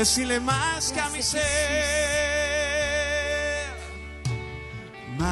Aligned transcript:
Decirle 0.00 0.40
más 0.40 0.92
que 0.92 0.98
a 0.98 1.10
mi 1.10 1.22
ser. 1.22 1.44
Más 5.18 5.28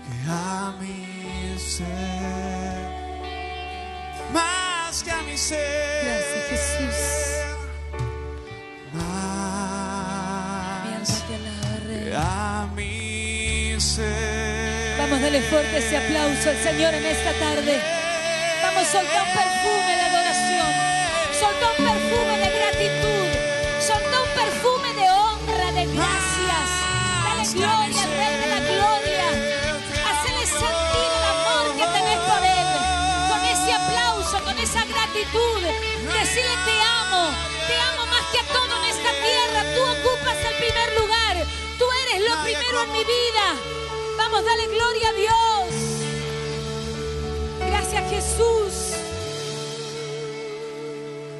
que 0.00 0.30
a 0.30 0.72
mi 0.80 1.58
ser. 1.58 1.84
Más 4.32 5.02
que 5.02 5.10
a 5.10 5.20
mi 5.20 5.36
ser. 5.36 6.04
Gracias, 6.06 6.46
Jesús. 6.48 6.96
Más 8.94 10.04
que 11.28 11.34
a 12.16 12.66
mi 12.74 13.78
ser. 13.78 14.98
Vamos, 14.98 15.20
dale 15.20 15.42
fuerte 15.42 15.76
ese 15.76 15.98
aplauso 15.98 16.48
al 16.48 16.56
Señor 16.56 16.94
en 16.94 17.04
esta 17.04 17.32
tarde. 17.38 17.82
Vamos, 18.62 18.88
soltá 18.88 19.24
un 19.24 19.28
perfume 19.28 19.94
de 19.94 20.00
adoración. 20.00 20.72
Soltá 21.38 21.66
un 21.68 21.76
perfume 21.76 21.93
gratitud. 35.24 35.62
Decirle 36.12 36.56
te 36.64 36.80
amo. 36.82 37.30
Te 37.66 37.76
amo 37.80 38.06
más 38.06 38.22
que 38.32 38.38
a 38.38 38.52
todo 38.52 38.76
en 38.76 38.84
esta 38.90 39.10
tierra. 39.10 39.64
Tú 39.74 39.82
ocupas 39.82 40.36
el 40.36 40.56
primer 40.56 41.00
lugar. 41.00 41.46
Tú 41.78 41.84
eres 42.06 42.28
lo 42.28 42.42
primero 42.42 42.82
en 42.82 42.92
mi 42.92 43.04
vida. 43.04 43.54
Vamos, 44.16 44.44
dale 44.44 44.66
gloria 44.68 45.08
a 45.08 45.12
Dios. 45.12 45.74
Gracias 47.66 48.10
Jesús. 48.10 48.98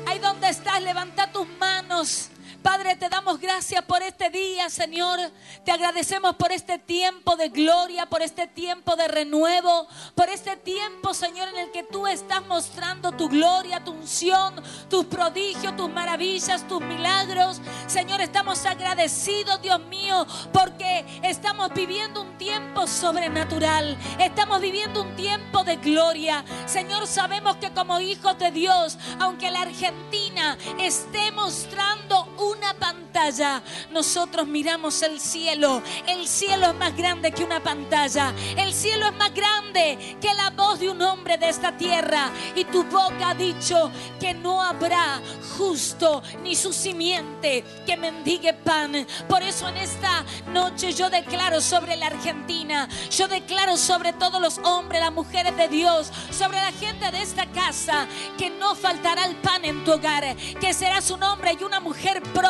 Ahí 0.06 0.18
donde 0.18 0.48
estás, 0.48 0.82
levanta 0.82 1.30
tus 1.32 1.46
manos. 1.58 2.28
Padre, 2.64 2.96
te 2.96 3.10
damos 3.10 3.38
gracias 3.38 3.84
por 3.84 4.02
este 4.02 4.30
día, 4.30 4.70
Señor. 4.70 5.20
Te 5.66 5.70
agradecemos 5.70 6.34
por 6.36 6.50
este 6.50 6.78
tiempo 6.78 7.36
de 7.36 7.50
gloria, 7.50 8.06
por 8.06 8.22
este 8.22 8.46
tiempo 8.46 8.96
de 8.96 9.06
renuevo, 9.06 9.86
por 10.14 10.30
este 10.30 10.56
tiempo, 10.56 11.12
Señor, 11.12 11.48
en 11.48 11.58
el 11.58 11.72
que 11.72 11.82
tú 11.82 12.06
estás 12.06 12.44
mostrando 12.46 13.12
tu 13.12 13.28
gloria, 13.28 13.84
tu 13.84 13.90
unción, 13.90 14.54
tus 14.88 15.04
prodigios, 15.04 15.76
tus 15.76 15.90
maravillas, 15.90 16.66
tus 16.66 16.80
milagros. 16.80 17.60
Señor, 17.86 18.22
estamos 18.22 18.64
agradecidos, 18.64 19.60
Dios 19.60 19.80
mío, 19.80 20.26
porque 20.50 21.04
estamos 21.22 21.70
viviendo 21.74 22.22
un 22.22 22.38
tiempo 22.38 22.86
sobrenatural. 22.86 23.98
Estamos 24.18 24.62
viviendo 24.62 25.02
un 25.02 25.14
tiempo 25.16 25.64
de 25.64 25.76
gloria. 25.76 26.42
Señor, 26.64 27.06
sabemos 27.08 27.56
que 27.56 27.74
como 27.74 28.00
hijos 28.00 28.38
de 28.38 28.50
Dios, 28.52 28.96
aunque 29.20 29.50
la 29.50 29.60
Argentina 29.60 30.56
esté 30.78 31.30
mostrando 31.30 32.24
una 32.56 32.74
pantalla, 32.74 33.62
nosotros 33.90 34.46
miramos 34.46 35.02
el 35.02 35.20
cielo. 35.20 35.82
El 36.06 36.26
cielo 36.26 36.68
es 36.68 36.74
más 36.74 36.96
grande 36.96 37.32
que 37.32 37.44
una 37.44 37.62
pantalla. 37.62 38.32
El 38.56 38.72
cielo 38.72 39.06
es 39.06 39.14
más 39.14 39.32
grande 39.34 40.16
que 40.20 40.32
la 40.34 40.50
voz 40.50 40.80
de 40.80 40.90
un 40.90 41.00
hombre 41.02 41.38
de 41.38 41.48
esta 41.48 41.76
tierra. 41.76 42.30
Y 42.54 42.64
tu 42.64 42.84
boca 42.84 43.30
ha 43.30 43.34
dicho 43.34 43.90
que 44.20 44.34
no 44.34 44.62
habrá 44.62 45.20
justo 45.56 46.22
ni 46.42 46.54
su 46.54 46.72
simiente 46.72 47.64
que 47.86 47.96
mendigue 47.96 48.54
pan. 48.54 49.06
Por 49.28 49.42
eso 49.42 49.68
en 49.68 49.76
esta 49.78 50.24
noche 50.52 50.92
yo 50.92 51.10
declaro 51.10 51.60
sobre 51.60 51.96
la 51.96 52.06
Argentina, 52.06 52.88
yo 53.10 53.28
declaro 53.28 53.76
sobre 53.76 54.12
todos 54.12 54.40
los 54.40 54.58
hombres, 54.58 55.00
las 55.00 55.12
mujeres 55.12 55.56
de 55.56 55.68
Dios, 55.68 56.10
sobre 56.30 56.58
la 56.58 56.72
gente 56.72 57.10
de 57.10 57.22
esta 57.22 57.46
casa, 57.46 58.06
que 58.38 58.50
no 58.50 58.74
faltará 58.74 59.24
el 59.24 59.36
pan 59.36 59.64
en 59.64 59.84
tu 59.84 59.92
hogar, 59.92 60.36
que 60.60 60.74
serás 60.74 61.10
un 61.10 61.22
hombre 61.22 61.56
y 61.58 61.64
una 61.64 61.80
mujer 61.80 62.22
próspera, 62.22 62.43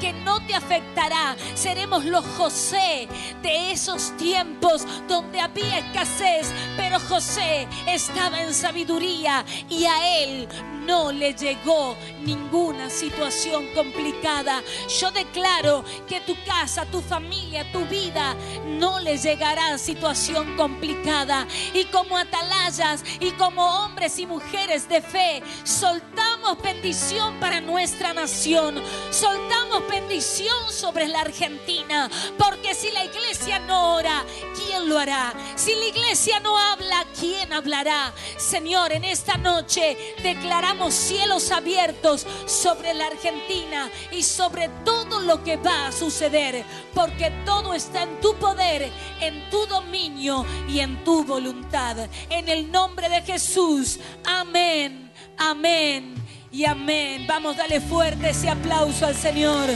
que 0.00 0.12
no 0.12 0.44
te 0.46 0.54
afectará. 0.54 1.36
Seremos 1.54 2.04
los 2.04 2.24
José 2.36 3.08
de 3.42 3.72
esos 3.72 4.16
tiempos 4.16 4.86
donde 5.08 5.40
había 5.40 5.78
escasez, 5.78 6.52
pero 6.76 7.00
José 7.00 7.66
estaba 7.86 8.42
en 8.42 8.52
sabiduría 8.52 9.44
y 9.68 9.86
a 9.86 10.18
él 10.22 10.48
no 10.86 11.12
le 11.12 11.34
llegó 11.34 11.96
ninguna 12.22 12.88
situación 12.88 13.66
complicada. 13.74 14.62
Yo 15.00 15.10
declaro 15.10 15.84
que 16.08 16.20
tu 16.20 16.34
casa, 16.44 16.86
tu 16.86 17.00
familia, 17.00 17.70
tu 17.72 17.84
vida 17.86 18.34
no 18.66 18.98
le 19.00 19.18
llegará 19.18 19.76
situación 19.78 20.56
complicada. 20.56 21.46
Y 21.74 21.84
como 21.86 22.16
atalayas 22.16 23.04
y 23.20 23.32
como 23.32 23.64
hombres 23.84 24.18
y 24.18 24.26
mujeres 24.26 24.88
de 24.88 25.02
fe, 25.02 25.42
soltamos 25.64 26.37
bendición 26.56 27.38
para 27.40 27.60
nuestra 27.60 28.14
nación. 28.14 28.82
Soltamos 29.10 29.86
bendición 29.88 30.70
sobre 30.70 31.08
la 31.08 31.20
Argentina. 31.20 32.10
Porque 32.36 32.74
si 32.74 32.90
la 32.90 33.04
iglesia 33.04 33.58
no 33.58 33.94
ora, 33.96 34.24
¿quién 34.54 34.88
lo 34.88 34.98
hará? 34.98 35.34
Si 35.56 35.74
la 35.74 35.86
iglesia 35.86 36.40
no 36.40 36.56
habla, 36.56 37.04
¿quién 37.18 37.52
hablará? 37.52 38.12
Señor, 38.36 38.92
en 38.92 39.04
esta 39.04 39.36
noche 39.36 40.14
declaramos 40.22 40.94
cielos 40.94 41.50
abiertos 41.50 42.26
sobre 42.46 42.94
la 42.94 43.06
Argentina 43.06 43.90
y 44.12 44.22
sobre 44.22 44.68
todo 44.84 45.20
lo 45.20 45.42
que 45.44 45.56
va 45.56 45.88
a 45.88 45.92
suceder. 45.92 46.64
Porque 46.94 47.30
todo 47.44 47.74
está 47.74 48.02
en 48.02 48.20
tu 48.20 48.34
poder, 48.36 48.90
en 49.20 49.48
tu 49.50 49.66
dominio 49.66 50.46
y 50.68 50.80
en 50.80 51.04
tu 51.04 51.24
voluntad. 51.24 51.96
En 52.30 52.48
el 52.48 52.70
nombre 52.70 53.08
de 53.08 53.22
Jesús. 53.22 53.98
Amén, 54.24 55.12
amén 55.36 56.27
y 56.50 56.64
amén. 56.64 57.26
Vamos, 57.26 57.56
dale 57.56 57.80
fuerte 57.80 58.30
ese 58.30 58.48
aplauso 58.48 59.06
al 59.06 59.14
Señor. 59.14 59.68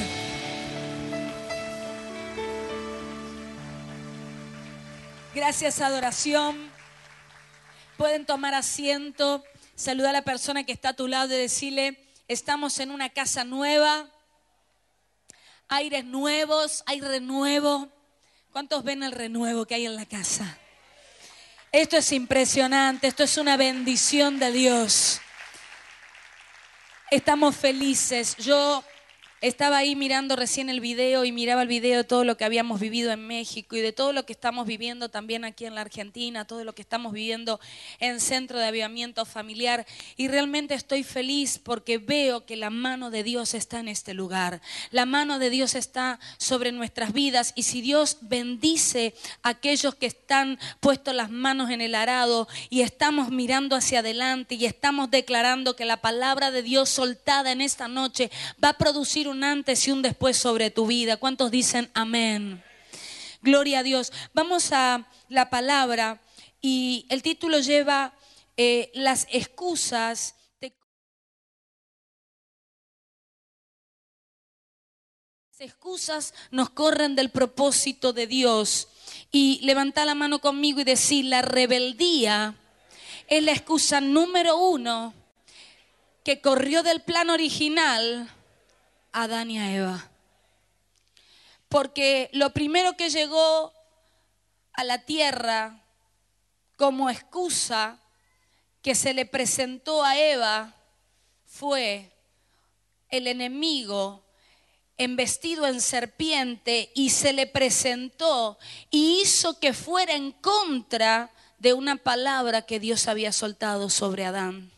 Gracias, 5.34 5.80
adoración. 5.80 6.70
Pueden 7.96 8.26
tomar 8.26 8.54
asiento. 8.54 9.42
Saluda 9.74 10.10
a 10.10 10.12
la 10.12 10.22
persona 10.22 10.64
que 10.64 10.72
está 10.72 10.90
a 10.90 10.92
tu 10.92 11.08
lado 11.08 11.32
y 11.32 11.38
decirle, 11.38 11.98
estamos 12.28 12.78
en 12.80 12.90
una 12.90 13.08
casa 13.08 13.42
nueva, 13.44 14.06
aires 15.68 16.04
nuevos, 16.04 16.82
hay 16.86 17.00
renuevo. 17.00 17.88
¿Cuántos 18.52 18.84
ven 18.84 19.02
el 19.02 19.12
renuevo 19.12 19.64
que 19.64 19.76
hay 19.76 19.86
en 19.86 19.96
la 19.96 20.04
casa? 20.04 20.58
Esto 21.72 21.96
es 21.96 22.12
impresionante, 22.12 23.06
esto 23.06 23.24
es 23.24 23.38
una 23.38 23.56
bendición 23.56 24.38
de 24.38 24.52
Dios. 24.52 25.21
Estamos 27.12 27.54
felices. 27.56 28.34
Yo 28.38 28.82
estaba 29.42 29.78
ahí 29.78 29.96
mirando 29.96 30.36
recién 30.36 30.70
el 30.70 30.80
video 30.80 31.24
y 31.24 31.32
miraba 31.32 31.62
el 31.62 31.68
video 31.68 31.98
de 31.98 32.04
todo 32.04 32.22
lo 32.22 32.36
que 32.36 32.44
habíamos 32.44 32.78
vivido 32.78 33.10
en 33.10 33.26
México 33.26 33.74
y 33.74 33.80
de 33.80 33.92
todo 33.92 34.12
lo 34.12 34.24
que 34.24 34.32
estamos 34.32 34.68
viviendo 34.68 35.08
también 35.08 35.44
aquí 35.44 35.66
en 35.66 35.74
la 35.74 35.80
Argentina, 35.80 36.46
todo 36.46 36.62
lo 36.62 36.76
que 36.76 36.82
estamos 36.82 37.12
viviendo 37.12 37.58
en 37.98 38.20
Centro 38.20 38.60
de 38.60 38.66
Avivamiento 38.66 39.24
Familiar. 39.24 39.84
Y 40.16 40.28
realmente 40.28 40.74
estoy 40.74 41.02
feliz 41.02 41.58
porque 41.58 41.98
veo 41.98 42.46
que 42.46 42.54
la 42.54 42.70
mano 42.70 43.10
de 43.10 43.24
Dios 43.24 43.54
está 43.54 43.80
en 43.80 43.88
este 43.88 44.14
lugar. 44.14 44.62
La 44.92 45.06
mano 45.06 45.40
de 45.40 45.50
Dios 45.50 45.74
está 45.74 46.20
sobre 46.38 46.70
nuestras 46.70 47.12
vidas 47.12 47.52
y 47.56 47.64
si 47.64 47.80
Dios 47.80 48.18
bendice 48.20 49.12
a 49.42 49.48
aquellos 49.48 49.96
que 49.96 50.06
están 50.06 50.56
puestos 50.78 51.16
las 51.16 51.30
manos 51.30 51.70
en 51.70 51.80
el 51.80 51.96
arado 51.96 52.46
y 52.70 52.82
estamos 52.82 53.30
mirando 53.30 53.74
hacia 53.74 53.98
adelante 53.98 54.54
y 54.54 54.66
estamos 54.66 55.10
declarando 55.10 55.74
que 55.74 55.84
la 55.84 56.00
palabra 56.00 56.52
de 56.52 56.62
Dios 56.62 56.90
soltada 56.90 57.50
en 57.50 57.60
esta 57.60 57.88
noche 57.88 58.30
va 58.62 58.68
a 58.68 58.78
producir 58.78 59.26
un 59.31 59.31
antes 59.40 59.86
y 59.86 59.90
un 59.92 60.02
después 60.02 60.36
sobre 60.36 60.70
tu 60.70 60.86
vida. 60.86 61.16
¿Cuántos 61.16 61.50
dicen 61.50 61.90
amén? 61.94 62.62
Gloria 63.40 63.80
a 63.80 63.82
Dios. 63.82 64.12
Vamos 64.34 64.72
a 64.72 65.06
la 65.28 65.50
palabra 65.50 66.20
y 66.60 67.06
el 67.08 67.22
título 67.22 67.58
lleva 67.60 68.14
eh, 68.56 68.90
las 68.94 69.26
excusas. 69.30 70.34
de- 70.60 70.72
Las 75.50 75.60
excusas 75.60 76.34
nos 76.50 76.70
corren 76.70 77.16
del 77.16 77.30
propósito 77.30 78.12
de 78.12 78.26
Dios. 78.26 78.88
Y 79.30 79.60
levanta 79.64 80.04
la 80.04 80.14
mano 80.14 80.40
conmigo 80.40 80.80
y 80.80 80.84
decir, 80.84 81.24
la 81.24 81.42
rebeldía 81.42 82.54
es 83.28 83.42
la 83.42 83.52
excusa 83.52 84.00
número 84.00 84.56
uno 84.58 85.14
que 86.24 86.40
corrió 86.40 86.82
del 86.82 87.00
plan 87.00 87.30
original 87.30 88.30
Adán 89.12 89.50
y 89.50 89.58
a 89.58 89.74
Eva. 89.74 90.10
Porque 91.68 92.28
lo 92.32 92.52
primero 92.52 92.96
que 92.96 93.10
llegó 93.10 93.72
a 94.72 94.84
la 94.84 95.04
tierra 95.04 95.82
como 96.76 97.10
excusa 97.10 98.00
que 98.82 98.94
se 98.94 99.14
le 99.14 99.24
presentó 99.26 100.04
a 100.04 100.18
Eva 100.18 100.74
fue 101.46 102.10
el 103.08 103.26
enemigo 103.26 104.24
embestido 104.96 105.66
en 105.66 105.80
serpiente 105.80 106.90
y 106.94 107.10
se 107.10 107.32
le 107.32 107.46
presentó 107.46 108.58
y 108.90 109.20
hizo 109.22 109.58
que 109.58 109.72
fuera 109.72 110.14
en 110.14 110.32
contra 110.32 111.30
de 111.58 111.72
una 111.72 111.96
palabra 111.96 112.62
que 112.62 112.80
Dios 112.80 113.08
había 113.08 113.32
soltado 113.32 113.88
sobre 113.88 114.24
Adán. 114.24 114.72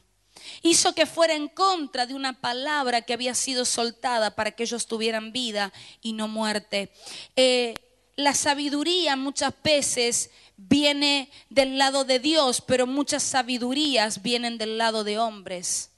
Hizo 0.62 0.95
que 0.95 1.06
fuera 1.06 1.35
en 1.35 1.49
contra 1.49 2.06
de 2.06 2.15
una 2.15 2.41
palabra 2.41 3.03
que 3.03 3.12
había 3.12 3.35
sido 3.35 3.65
soltada 3.65 4.35
para 4.35 4.53
que 4.53 4.65
ellos 4.65 4.87
tuvieran 4.87 5.33
vida 5.33 5.73
y 6.03 6.12
no 6.12 6.29
muerte. 6.29 6.91
Eh, 7.37 7.75
la 8.17 8.35
sabiduría 8.35 9.17
muchas 9.17 9.53
veces 9.62 10.31
viene 10.56 11.31
del 11.51 11.79
lado 11.79 12.05
de 12.05 12.19
Dios, 12.19 12.61
pero 12.61 12.87
muchas 12.87 13.23
sabidurías 13.23 14.23
vienen 14.23 14.59
del 14.59 14.79
lado 14.79 15.05
de 15.05 15.19
hombres. 15.19 15.91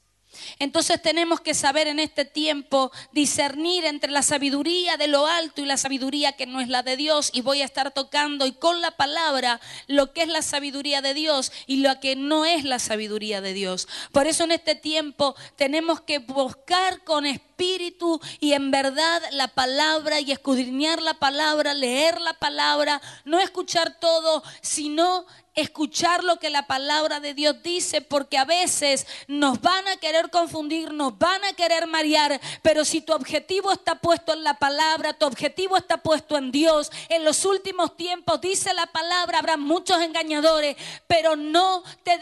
Entonces 0.59 1.01
tenemos 1.01 1.41
que 1.41 1.53
saber 1.53 1.87
en 1.87 1.99
este 1.99 2.25
tiempo 2.25 2.91
discernir 3.11 3.85
entre 3.85 4.11
la 4.11 4.21
sabiduría 4.21 4.97
de 4.97 5.07
lo 5.07 5.27
alto 5.27 5.61
y 5.61 5.65
la 5.65 5.77
sabiduría 5.77 6.33
que 6.33 6.45
no 6.45 6.61
es 6.61 6.67
la 6.67 6.83
de 6.83 6.97
Dios. 6.97 7.29
Y 7.33 7.41
voy 7.41 7.61
a 7.61 7.65
estar 7.65 7.91
tocando 7.91 8.45
y 8.45 8.53
con 8.53 8.81
la 8.81 8.91
palabra 8.91 9.59
lo 9.87 10.13
que 10.13 10.23
es 10.23 10.27
la 10.27 10.41
sabiduría 10.41 11.01
de 11.01 11.13
Dios 11.13 11.51
y 11.65 11.77
lo 11.77 11.99
que 11.99 12.15
no 12.15 12.45
es 12.45 12.63
la 12.63 12.79
sabiduría 12.79 13.41
de 13.41 13.53
Dios. 13.53 13.87
Por 14.11 14.27
eso 14.27 14.43
en 14.43 14.51
este 14.51 14.75
tiempo 14.75 15.35
tenemos 15.55 16.01
que 16.01 16.19
buscar 16.19 17.03
con 17.03 17.25
espíritu 17.25 18.19
y 18.39 18.53
en 18.53 18.71
verdad 18.71 19.21
la 19.31 19.47
palabra 19.47 20.19
y 20.19 20.31
escudriñar 20.31 21.01
la 21.01 21.15
palabra, 21.15 21.73
leer 21.73 22.21
la 22.21 22.33
palabra, 22.33 23.01
no 23.25 23.39
escuchar 23.39 23.99
todo, 23.99 24.43
sino 24.61 25.25
escuchar 25.57 26.23
lo 26.23 26.37
que 26.37 26.51
la 26.51 26.67
palabra 26.67 27.19
de 27.19 27.33
Dios 27.33 27.61
dice, 27.63 28.01
porque 28.01 28.37
a 28.37 28.45
veces 28.45 29.07
nos 29.27 29.59
van 29.59 29.87
a 29.87 29.97
querer 29.97 30.29
confundir, 30.29 30.93
nos 30.93 31.17
van 31.17 31.43
a 31.43 31.53
querer 31.53 31.87
marear, 31.87 32.39
pero 32.61 32.85
si 32.85 33.01
tu 33.01 33.11
objetivo 33.11 33.71
está 33.71 33.95
puesto 33.95 34.33
en 34.33 34.43
la 34.43 34.53
palabra, 34.53 35.13
tu 35.13 35.25
objetivo 35.25 35.75
está 35.75 35.97
puesto 35.97 36.37
en 36.37 36.51
Dios, 36.51 36.91
en 37.09 37.23
los 37.23 37.43
últimos 37.43 37.97
tiempos, 37.97 38.39
dice 38.39 38.71
la 38.75 38.85
palabra, 38.85 39.39
habrá 39.39 39.57
muchos 39.57 39.99
engañadores, 40.01 40.77
pero 41.07 41.35
no 41.35 41.83
te, 42.03 42.19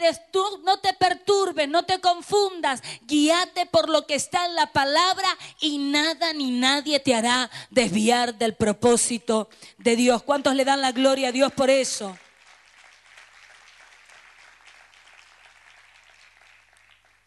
no 0.64 0.78
te 0.78 0.94
perturbes, 0.94 1.68
no 1.68 1.84
te 1.84 2.00
confundas, 2.00 2.82
guíate 3.02 3.66
por 3.66 3.90
lo 3.90 4.06
que 4.06 4.14
está 4.14 4.46
en 4.46 4.54
la 4.54 4.72
palabra 4.72 5.28
y 5.60 5.76
nada 5.76 6.32
ni 6.32 6.52
nadie 6.52 7.00
te 7.00 7.14
hará 7.14 7.50
desviar 7.70 8.38
del 8.38 8.54
propósito 8.54 9.50
de 9.76 9.94
Dios. 9.94 10.22
¿Cuántos 10.22 10.54
le 10.54 10.64
dan 10.64 10.80
la 10.80 10.92
gloria 10.92 11.28
a 11.28 11.32
Dios 11.32 11.52
por 11.52 11.68
eso? 11.68 12.16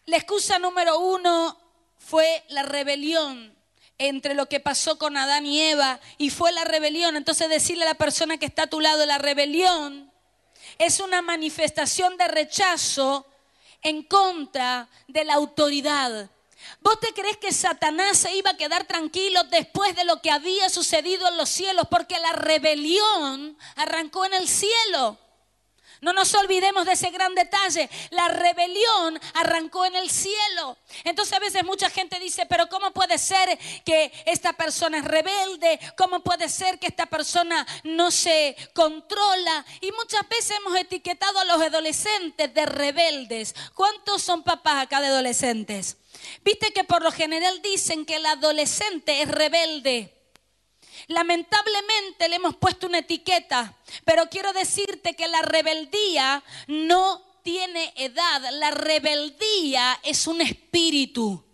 La 0.06 0.16
excusa 0.16 0.58
número 0.58 0.98
uno 0.98 1.58
fue 1.98 2.44
la 2.48 2.62
rebelión 2.62 3.56
entre 3.98 4.34
lo 4.34 4.46
que 4.46 4.60
pasó 4.60 4.98
con 4.98 5.16
Adán 5.16 5.44
y 5.44 5.60
Eva 5.60 6.00
y 6.16 6.30
fue 6.30 6.52
la 6.52 6.64
rebelión. 6.64 7.16
Entonces 7.16 7.48
decirle 7.48 7.84
a 7.84 7.88
la 7.88 7.94
persona 7.94 8.38
que 8.38 8.46
está 8.46 8.62
a 8.62 8.66
tu 8.66 8.80
lado, 8.80 9.04
la 9.06 9.18
rebelión 9.18 10.10
es 10.78 11.00
una 11.00 11.20
manifestación 11.20 12.16
de 12.16 12.28
rechazo 12.28 13.26
en 13.82 14.02
contra 14.02 14.88
de 15.06 15.24
la 15.24 15.34
autoridad. 15.34 16.30
¿Vos 16.80 16.98
te 17.00 17.12
crees 17.12 17.36
que 17.36 17.52
Satanás 17.52 18.18
se 18.18 18.34
iba 18.34 18.50
a 18.50 18.56
quedar 18.56 18.84
tranquilo 18.84 19.44
después 19.44 19.94
de 19.94 20.04
lo 20.04 20.20
que 20.22 20.30
había 20.30 20.68
sucedido 20.70 21.28
en 21.28 21.36
los 21.36 21.48
cielos? 21.48 21.86
Porque 21.90 22.18
la 22.18 22.32
rebelión 22.32 23.56
arrancó 23.76 24.24
en 24.24 24.34
el 24.34 24.48
cielo. 24.48 25.18
No 26.00 26.12
nos 26.12 26.34
olvidemos 26.34 26.86
de 26.86 26.92
ese 26.92 27.10
gran 27.10 27.34
detalle. 27.34 27.90
La 28.10 28.28
rebelión 28.28 29.20
arrancó 29.34 29.84
en 29.84 29.96
el 29.96 30.10
cielo. 30.10 30.78
Entonces 31.04 31.34
a 31.34 31.40
veces 31.40 31.64
mucha 31.64 31.90
gente 31.90 32.18
dice, 32.18 32.46
pero 32.46 32.68
¿cómo 32.68 32.90
puede 32.92 33.18
ser 33.18 33.58
que 33.84 34.12
esta 34.24 34.52
persona 34.54 34.98
es 34.98 35.04
rebelde? 35.04 35.78
¿Cómo 35.96 36.20
puede 36.20 36.48
ser 36.48 36.78
que 36.78 36.86
esta 36.86 37.06
persona 37.06 37.66
no 37.84 38.10
se 38.10 38.56
controla? 38.74 39.64
Y 39.80 39.92
muchas 39.92 40.26
veces 40.28 40.56
hemos 40.56 40.78
etiquetado 40.78 41.38
a 41.38 41.44
los 41.44 41.60
adolescentes 41.60 42.52
de 42.54 42.66
rebeldes. 42.66 43.54
¿Cuántos 43.74 44.22
son 44.22 44.42
papás 44.42 44.84
acá 44.84 45.00
de 45.00 45.08
adolescentes? 45.08 45.98
Viste 46.42 46.72
que 46.72 46.84
por 46.84 47.02
lo 47.02 47.12
general 47.12 47.60
dicen 47.62 48.04
que 48.06 48.16
el 48.16 48.26
adolescente 48.26 49.22
es 49.22 49.28
rebelde. 49.28 50.19
Lamentablemente 51.10 52.28
le 52.28 52.36
hemos 52.36 52.54
puesto 52.54 52.86
una 52.86 52.98
etiqueta, 52.98 53.76
pero 54.04 54.28
quiero 54.30 54.52
decirte 54.52 55.16
que 55.16 55.26
la 55.26 55.42
rebeldía 55.42 56.40
no 56.68 57.20
tiene 57.42 57.92
edad, 57.96 58.40
la 58.52 58.70
rebeldía 58.70 59.98
es 60.04 60.28
un 60.28 60.40
espíritu. 60.40 61.44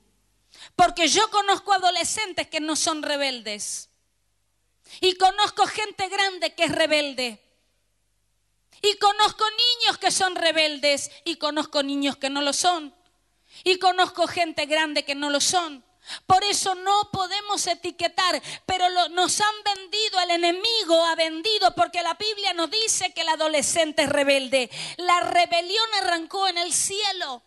Porque 0.75 1.09
yo 1.09 1.31
conozco 1.31 1.73
adolescentes 1.73 2.49
que 2.49 2.61
no 2.61 2.77
son 2.77 3.03
rebeldes. 3.03 3.89
Y 5.01 5.15
conozco 5.15 5.67
gente 5.67 6.07
grande 6.11 6.55
que 6.55 6.65
es 6.65 6.73
rebelde. 6.73 7.43
Y 8.83 8.99
conozco 8.99 9.45
niños 9.81 9.97
que 9.97 10.11
son 10.11 10.37
rebeldes. 10.37 11.11
Y 11.25 11.37
conozco 11.37 11.83
niños 11.83 12.19
que 12.19 12.29
no 12.29 12.43
lo 12.43 12.53
son. 12.53 12.95
Y 13.65 13.79
conozco 13.79 14.27
gente 14.27 14.67
grande 14.67 15.07
que 15.07 15.15
no 15.15 15.31
lo 15.31 15.41
son. 15.41 15.83
Por 16.27 16.43
eso 16.45 16.75
no 16.75 17.11
podemos 17.13 17.67
etiquetar, 17.67 18.43
pero 18.65 19.09
nos 19.11 19.41
han 19.41 19.55
vendido, 19.65 20.21
el 20.21 20.31
enemigo 20.33 21.05
ha 21.05 21.15
vendido, 21.15 21.75
porque 21.75 22.03
la 22.03 22.15
Biblia 22.15 22.53
nos 22.53 22.71
dice 22.71 23.13
que 23.13 23.23
el 23.23 23.29
adolescente 23.29 24.03
es 24.03 24.09
rebelde. 24.09 24.71
La 24.97 25.21
rebelión 25.21 25.87
arrancó 26.03 26.49
en 26.49 26.59
el 26.59 26.73
cielo. 26.73 27.43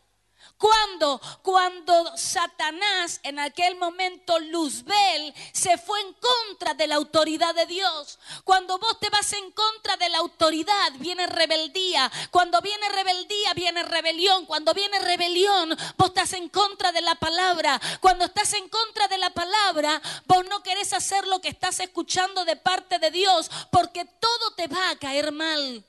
¿Cuándo? 0.60 1.22
Cuando 1.42 2.18
Satanás, 2.18 3.22
en 3.24 3.40
aquel 3.40 3.78
momento 3.78 4.38
Luzbel, 4.40 5.34
se 5.54 5.78
fue 5.78 6.02
en 6.02 6.14
contra 6.16 6.74
de 6.74 6.86
la 6.86 6.96
autoridad 6.96 7.56
de 7.56 7.66
Dios. 7.66 8.20
Cuando 8.44 8.78
vos 8.78 9.00
te 9.00 9.10
vas 9.10 9.32
en 9.32 9.52
contra 9.52 9.96
de 9.96 10.10
la 10.10 10.18
autoridad, 10.18 10.92
viene 10.98 11.28
rebeldía. 11.28 12.12
Cuando 12.30 12.60
viene 12.60 12.90
rebeldía, 12.90 13.54
viene 13.54 13.84
rebelión. 13.84 14.46
Cuando 14.46 14.74
viene 14.74 15.00
rebelión, 15.00 15.78
vos 15.98 16.10
estás 16.10 16.34
en 16.34 16.50
contra 16.50 16.92
de 16.92 17.00
la 17.00 17.16
palabra. 17.16 17.80
Cuando 18.02 18.26
estás 18.26 18.52
en 18.52 18.68
contra 18.68 19.08
de 19.08 19.18
la 19.18 19.30
palabra, 19.30 20.02
vos 20.26 20.44
no 20.50 20.62
querés 20.62 20.92
hacer 20.92 21.26
lo 21.26 21.40
que 21.40 21.48
estás 21.48 21.80
escuchando 21.80 22.44
de 22.44 22.58
parte 22.58 23.00
de 23.00 23.12
Dios, 23.12 23.50
porque 23.72 24.04
todo 24.04 24.52
te 24.58 24.68
va 24.68 24.90
a 24.90 24.98
caer 24.98 25.32
mal. 25.32 25.86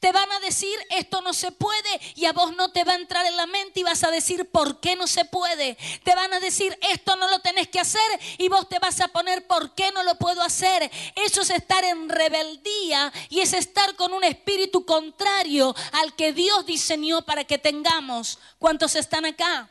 Te 0.00 0.12
van 0.12 0.30
a 0.32 0.40
decir 0.40 0.74
esto 0.90 1.20
no 1.22 1.32
se 1.32 1.52
puede 1.52 2.00
y 2.14 2.24
a 2.24 2.32
vos 2.32 2.54
no 2.56 2.70
te 2.70 2.84
va 2.84 2.92
a 2.92 2.96
entrar 2.96 3.26
en 3.26 3.36
la 3.36 3.46
mente 3.46 3.80
y 3.80 3.82
vas 3.82 4.04
a 4.04 4.10
decir 4.10 4.50
por 4.50 4.80
qué 4.80 4.96
no 4.96 5.06
se 5.06 5.24
puede. 5.24 5.76
Te 6.04 6.14
van 6.14 6.32
a 6.32 6.40
decir 6.40 6.78
esto 6.90 7.16
no 7.16 7.28
lo 7.28 7.40
tenés 7.40 7.68
que 7.68 7.80
hacer 7.80 8.00
y 8.38 8.48
vos 8.48 8.68
te 8.68 8.78
vas 8.78 9.00
a 9.00 9.08
poner 9.08 9.46
por 9.46 9.74
qué 9.74 9.92
no 9.92 10.02
lo 10.02 10.16
puedo 10.16 10.42
hacer. 10.42 10.90
Eso 11.14 11.42
es 11.42 11.50
estar 11.50 11.84
en 11.84 12.08
rebeldía 12.08 13.12
y 13.28 13.40
es 13.40 13.52
estar 13.52 13.94
con 13.96 14.12
un 14.12 14.24
espíritu 14.24 14.84
contrario 14.84 15.74
al 15.92 16.14
que 16.14 16.32
Dios 16.32 16.66
diseñó 16.66 17.22
para 17.22 17.44
que 17.44 17.58
tengamos. 17.58 18.38
¿Cuántos 18.58 18.94
están 18.96 19.24
acá? 19.24 19.70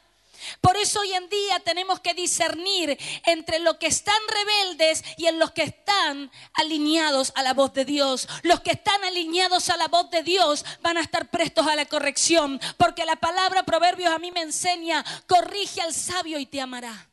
Por 0.62 0.78
eso 0.78 1.00
hoy 1.00 1.14
en 1.14 1.30
día 1.30 1.60
tenemos 1.60 2.00
que 2.00 2.14
discernir 2.14 2.98
entre 3.26 3.60
los 3.60 3.78
que 3.78 3.88
están 3.88 4.20
rebeldes 4.28 5.04
y 5.18 5.28
en 5.28 5.40
los 5.40 5.52
que 5.52 5.64
están 5.64 6.32
alineados 6.54 7.32
a 7.36 7.44
la 7.44 7.54
voz 7.54 7.74
de 7.74 7.86
Dios. 7.86 8.28
Los 8.44 8.62
que 8.62 8.72
están 8.72 9.04
alineados 9.04 9.70
a 9.70 9.78
la 9.78 9.88
voz 9.88 10.10
de 10.10 10.24
Dios 10.24 10.66
van 10.82 10.98
a 10.98 11.02
estar 11.02 11.30
prestos 11.30 11.68
a 11.68 11.76
la 11.76 11.86
corrección, 11.86 12.60
porque 12.78 13.06
la 13.06 13.16
palabra 13.16 13.64
Proverbios 13.64 14.14
a 14.14 14.20
mí 14.20 14.32
me 14.32 14.42
enseña, 14.42 15.04
corrige 15.28 15.82
al 15.82 15.94
sabio 15.94 16.40
y 16.40 16.46
te 16.46 16.62
amará. 16.62 17.10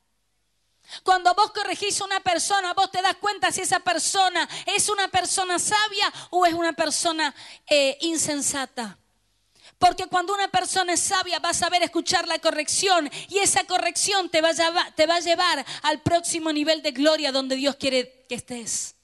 Cuando 1.02 1.34
vos 1.34 1.50
corregís 1.52 2.00
una 2.00 2.20
persona, 2.20 2.74
vos 2.74 2.90
te 2.90 3.02
das 3.02 3.16
cuenta 3.16 3.50
si 3.50 3.62
esa 3.62 3.80
persona 3.80 4.48
es 4.66 4.88
una 4.88 5.08
persona 5.08 5.58
sabia 5.58 6.12
o 6.30 6.46
es 6.46 6.54
una 6.54 6.72
persona 6.72 7.34
eh, 7.66 7.96
insensata. 8.02 8.98
Porque 9.84 10.06
cuando 10.06 10.32
una 10.32 10.48
persona 10.48 10.94
es 10.94 11.00
sabia 11.00 11.38
va 11.40 11.50
a 11.50 11.54
saber 11.54 11.82
escuchar 11.82 12.26
la 12.26 12.38
corrección 12.38 13.10
y 13.28 13.40
esa 13.40 13.64
corrección 13.64 14.30
te 14.30 14.40
va, 14.40 14.48
a 14.48 14.52
llevar, 14.52 14.94
te 14.94 15.04
va 15.04 15.16
a 15.16 15.20
llevar 15.20 15.66
al 15.82 16.00
próximo 16.00 16.50
nivel 16.54 16.80
de 16.80 16.92
gloria 16.92 17.30
donde 17.32 17.54
Dios 17.54 17.76
quiere 17.76 18.24
que 18.26 18.36
estés. 18.36 18.94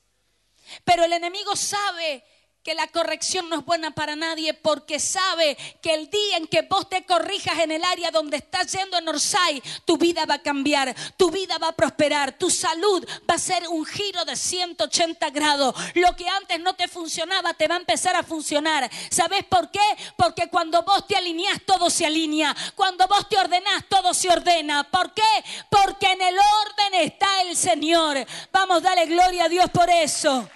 Pero 0.83 1.05
el 1.05 1.13
enemigo 1.13 1.55
sabe 1.55 2.25
que 2.63 2.75
la 2.75 2.87
corrección 2.89 3.49
no 3.49 3.57
es 3.59 3.65
buena 3.65 3.91
para 3.93 4.17
nadie 4.17 4.53
porque 4.53 5.01
sabe 5.01 5.57
que 5.81 5.95
el 5.95 6.11
día 6.11 6.37
en 6.37 6.47
que 6.47 6.63
vos 6.63 6.89
te 6.89 7.05
corrijas 7.07 7.59
en 7.59 7.71
el 7.71 7.83
área 7.85 8.11
donde 8.11 8.37
estás 8.37 8.71
yendo 8.73 8.99
en 8.99 9.09
Orsay, 9.09 9.63
tu 9.87 9.97
vida 9.97 10.27
va 10.27 10.35
a 10.35 10.43
cambiar, 10.43 10.95
tu 11.17 11.31
vida 11.31 11.57
va 11.57 11.69
a 11.69 11.73
prosperar, 11.73 12.37
tu 12.37 12.51
salud 12.51 13.07
va 13.29 13.35
a 13.35 13.39
ser 13.39 13.67
un 13.69 13.87
giro 13.87 14.25
de 14.27 14.37
180 14.37 15.31
grados. 15.31 15.75
Lo 15.95 16.15
que 16.17 16.29
antes 16.29 16.61
no 16.61 16.75
te 16.75 16.87
funcionaba 16.87 17.55
te 17.55 17.67
va 17.67 17.77
a 17.77 17.79
empezar 17.79 18.15
a 18.15 18.23
funcionar. 18.23 18.91
¿Sabes 19.11 19.45
por 19.45 19.71
qué? 19.71 19.81
Porque 20.17 20.49
cuando 20.49 20.83
vos 20.83 21.07
te 21.07 21.17
alineás 21.17 21.61
todo 21.65 21.89
se 21.89 22.05
alinea, 22.05 22.55
cuando 22.75 23.09
vos 23.09 23.27
te 23.29 23.39
ordenás 23.39 23.85
todo 23.89 24.13
se 24.13 24.29
ordena. 24.29 24.85
¿Por 24.85 25.15
qué? 25.15 25.23
Porque 25.71 26.13
en 26.13 26.21
el 26.21 26.37
orden 26.37 26.95
está 27.01 27.43
el 27.43 27.57
Señor. 27.57 28.19
Vamos, 28.53 28.83
dale 28.83 29.07
gloria 29.07 29.45
a 29.45 29.49
Dios 29.49 29.71
por 29.71 29.89
eso. 29.89 30.49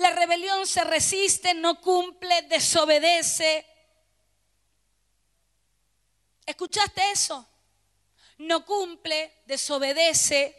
La 0.00 0.08
rebelión 0.12 0.66
se 0.66 0.82
resiste, 0.82 1.52
no 1.52 1.78
cumple, 1.78 2.40
desobedece. 2.48 3.66
¿Escuchaste 6.46 7.02
eso? 7.12 7.46
No 8.38 8.64
cumple, 8.64 9.42
desobedece, 9.44 10.56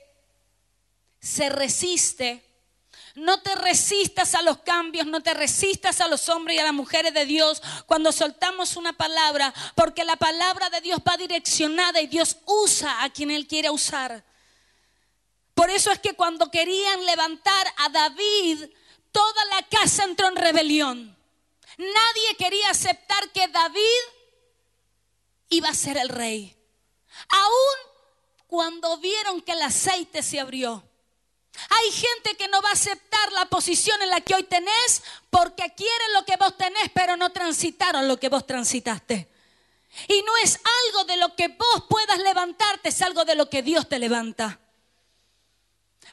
se 1.20 1.50
resiste, 1.50 2.46
No 3.16 3.42
te 3.42 3.56
resistas 3.56 4.36
a 4.36 4.44
los 4.44 4.60
cambios, 4.60 5.08
no 5.08 5.22
te 5.22 5.34
resistas 5.34 6.02
a 6.02 6.08
los 6.08 6.30
hombres 6.30 6.58
y 6.58 6.60
a 6.60 6.64
las 6.64 6.74
mujeres 6.74 7.12
de 7.12 7.26
Dios 7.26 7.64
cuando 7.88 8.12
soltamos 8.12 8.78
una 8.78 8.94
palabra, 8.94 9.52
porque 9.76 10.06
la 10.06 10.18
palabra 10.18 10.70
de 10.70 10.82
Dios 10.82 11.02
va 11.06 11.18
direccionada 11.18 12.00
y 12.00 12.06
Dios 12.06 12.38
usa 12.46 13.04
a 13.04 13.10
quien 13.10 13.32
Él 13.32 13.48
quiere 13.48 13.72
usar. 13.72 14.24
Por 15.56 15.72
eso 15.72 15.92
es 15.92 15.98
que 16.00 16.14
cuando 16.14 16.52
querían 16.52 17.06
levantar 17.06 17.68
a 17.78 17.90
David, 17.90 18.70
toda 19.12 19.46
la 19.46 19.64
casa 19.64 20.04
entró 20.04 20.28
en 20.28 20.36
rebelión. 20.36 21.18
Nadie 21.78 22.36
quería 22.38 22.70
aceptar 22.70 23.32
que 23.32 23.48
David 23.48 24.02
iba 25.50 25.70
a 25.70 25.74
ser 25.74 25.98
el 25.98 26.10
rey. 26.10 26.56
Aún 27.30 27.92
cuando 28.48 28.98
vieron 28.98 29.42
que 29.42 29.54
el 29.54 29.62
aceite 29.62 30.22
se 30.22 30.40
abrió. 30.40 30.84
Hay 31.70 31.92
gente 31.92 32.36
que 32.38 32.48
no 32.48 32.62
va 32.62 32.70
a 32.70 32.74
aceptar 32.74 33.32
la 33.34 33.46
posición 33.46 34.02
en 34.02 34.10
la 34.10 34.22
que 34.22 34.36
hoy 34.36 34.44
tenés 34.44 35.04
porque 35.30 35.74
quieren 35.76 36.14
lo 36.14 36.26
que 36.26 36.38
vos 36.38 36.58
tenés, 36.58 36.90
pero 36.94 37.18
no 37.18 37.32
transitaron 37.32 38.08
lo 38.08 38.18
que 38.18 38.30
vos 38.30 38.46
transitaste. 38.46 39.30
Y 40.08 40.22
no 40.24 40.38
es 40.38 40.60
algo 40.88 41.04
de 41.06 41.18
lo 41.18 41.36
que 41.36 41.50
vos 41.50 41.86
puedas 41.90 42.20
levantarte, 42.20 42.90
es 42.90 43.02
algo 43.02 43.26
de 43.26 43.36
lo 43.36 43.50
que 43.50 43.62
Dios 43.62 43.88
te 43.90 44.00
levanta. 44.00 44.60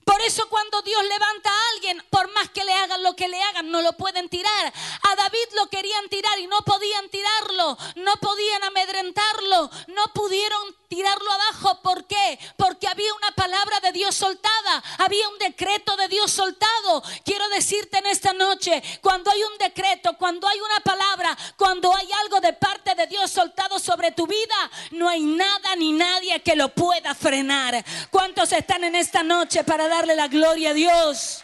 Por 0.09 0.23
eso 0.23 0.49
cuando 0.49 0.81
Dios 0.81 1.03
levanta 1.05 1.51
a 1.51 1.69
alguien, 1.75 2.03
por 2.09 2.33
más 2.33 2.49
que 2.49 2.65
le 2.65 2.73
hagan 2.73 3.03
lo 3.03 3.15
que 3.15 3.29
le 3.29 3.43
hagan, 3.43 3.71
no 3.71 3.83
lo 3.83 3.93
pueden 3.93 4.31
tirar. 4.31 4.73
A 5.03 5.17
David 5.17 5.49
lo 5.55 5.69
querían 5.69 6.09
tirar 6.09 6.39
y 6.39 6.47
no 6.47 6.63
podían 6.63 7.11
tirarlo, 7.11 7.77
no 7.97 8.17
podían 8.17 8.65
amedrentarlo, 8.65 9.71
no 9.89 10.13
pudieron 10.15 10.75
tirarlo 10.89 11.31
abajo. 11.31 11.83
¿Por 11.83 12.07
qué? 12.07 12.39
Porque 12.57 12.89
había 12.89 13.13
una 13.15 13.31
palabra 13.33 13.81
de 13.81 13.93
Dios 13.93 14.15
soltada, 14.15 14.83
había 14.99 15.29
un 15.29 15.39
decreto 15.39 15.95
de 15.97 16.09
Dios 16.09 16.31
soltado. 16.31 17.03
Quiero 17.25 17.47
decirte 17.51 17.99
en 17.99 18.07
esta 18.07 18.33
noche, 18.33 18.83
cuando 19.03 19.31
hay 19.31 19.43
un 19.43 19.59
decreto, 19.59 20.17
cuando 20.17 20.49
hay 20.49 20.59
una 20.59 20.81
palabra, 20.81 21.37
cuando 21.57 21.95
hay 21.95 22.09
algo 22.23 22.41
de 22.41 22.55
parte 22.55 22.95
de 22.95 23.07
Dios 23.07 23.31
soltado 23.31 23.79
sobre 23.79 24.13
tu 24.13 24.27
vida, 24.27 24.71
no 24.93 25.07
hay 25.09 25.21
nada 25.21 25.77
ni 25.77 25.93
nadie 25.93 26.41
que 26.43 26.57
lo 26.57 26.71
pueda 26.71 27.15
frenar. 27.15 27.85
¿Cuántos 28.11 28.53
están 28.53 28.85
en 28.85 28.95
esta 28.95 29.23
noche 29.23 29.65
para 29.65 29.87
dar 29.87 29.99
darle 29.99 30.15
la 30.15 30.29
gloria 30.29 30.71
a 30.71 30.75
Dios. 30.75 31.43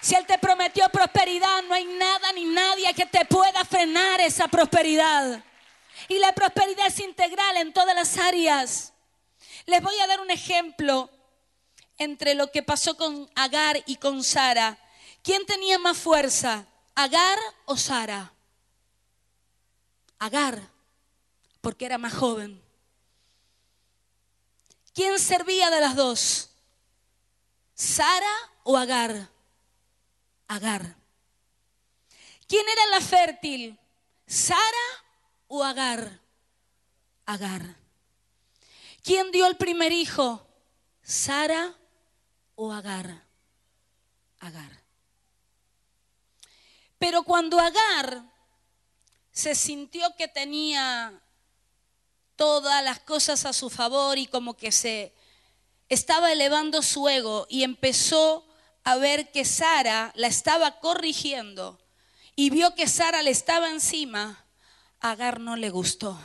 Si 0.00 0.14
Él 0.14 0.26
te 0.26 0.38
prometió 0.38 0.88
prosperidad, 0.90 1.62
no 1.66 1.74
hay 1.74 1.86
nada 1.86 2.32
ni 2.34 2.44
nadie 2.44 2.92
que 2.92 3.06
te 3.06 3.24
pueda 3.24 3.64
frenar 3.64 4.20
esa 4.20 4.46
prosperidad. 4.48 5.42
Y 6.08 6.18
la 6.18 6.34
prosperidad 6.34 6.86
es 6.86 7.00
integral 7.00 7.56
en 7.56 7.72
todas 7.72 7.94
las 7.94 8.16
áreas. 8.18 8.92
Les 9.66 9.82
voy 9.82 9.98
a 9.98 10.06
dar 10.06 10.20
un 10.20 10.30
ejemplo 10.30 11.10
entre 11.98 12.34
lo 12.34 12.50
que 12.50 12.62
pasó 12.62 12.96
con 12.96 13.30
Agar 13.34 13.82
y 13.86 13.96
con 13.96 14.22
Sara. 14.22 14.78
¿Quién 15.22 15.44
tenía 15.46 15.78
más 15.78 15.96
fuerza, 15.96 16.66
Agar 16.94 17.38
o 17.64 17.76
Sara? 17.76 18.32
Agar, 20.18 20.70
porque 21.60 21.84
era 21.84 21.98
más 21.98 22.14
joven. 22.14 22.62
¿Quién 24.94 25.18
servía 25.18 25.68
de 25.70 25.80
las 25.80 25.96
dos? 25.96 26.50
¿Sara 27.74 28.32
o 28.62 28.76
Agar? 28.76 29.28
Agar. 30.48 30.96
¿Quién 32.48 32.66
era 32.68 32.86
la 32.86 33.00
fértil? 33.00 33.78
¿Sara 34.26 35.05
o 35.48 35.62
Agar? 35.62 36.20
Agar. 37.24 37.76
¿Quién 39.02 39.30
dio 39.30 39.46
el 39.46 39.56
primer 39.56 39.92
hijo? 39.92 40.46
¿Sara 41.02 41.74
o 42.54 42.72
Agar? 42.72 43.24
Agar. 44.40 44.82
Pero 46.98 47.22
cuando 47.22 47.60
Agar 47.60 48.24
se 49.30 49.54
sintió 49.54 50.14
que 50.16 50.28
tenía 50.28 51.20
todas 52.36 52.82
las 52.82 53.00
cosas 53.00 53.44
a 53.44 53.52
su 53.52 53.70
favor 53.70 54.18
y 54.18 54.26
como 54.26 54.56
que 54.56 54.72
se 54.72 55.14
estaba 55.88 56.32
elevando 56.32 56.82
su 56.82 57.08
ego 57.08 57.46
y 57.48 57.62
empezó 57.62 58.46
a 58.84 58.96
ver 58.96 59.30
que 59.32 59.44
Sara 59.44 60.12
la 60.14 60.26
estaba 60.26 60.80
corrigiendo 60.80 61.78
y 62.34 62.50
vio 62.50 62.74
que 62.74 62.86
Sara 62.86 63.22
le 63.22 63.30
estaba 63.30 63.70
encima, 63.70 64.45
Agar 65.00 65.40
no 65.40 65.56
le 65.56 65.70
gustó. 65.70 66.18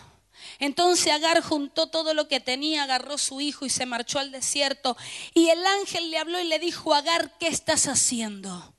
Entonces 0.59 1.11
Agar 1.11 1.41
juntó 1.41 1.87
todo 1.87 2.13
lo 2.13 2.27
que 2.27 2.39
tenía, 2.39 2.83
agarró 2.83 3.17
su 3.17 3.41
hijo 3.41 3.65
y 3.65 3.69
se 3.69 3.85
marchó 3.85 4.19
al 4.19 4.31
desierto. 4.31 4.97
Y 5.33 5.49
el 5.49 5.65
ángel 5.65 6.11
le 6.11 6.17
habló 6.17 6.39
y 6.39 6.45
le 6.45 6.59
dijo, 6.59 6.93
Agar, 6.93 7.37
¿qué 7.37 7.47
estás 7.47 7.87
haciendo? 7.87 8.73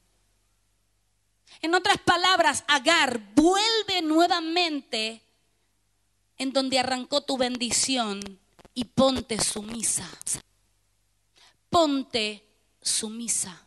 En 1.60 1.74
otras 1.74 1.98
palabras, 1.98 2.64
Agar, 2.66 3.20
vuelve 3.34 4.02
nuevamente 4.02 5.22
en 6.38 6.52
donde 6.52 6.78
arrancó 6.78 7.20
tu 7.20 7.36
bendición 7.36 8.40
y 8.74 8.84
ponte 8.84 9.38
sumisa 9.40 10.10
ponte 11.72 12.46
sumisa. 12.82 13.66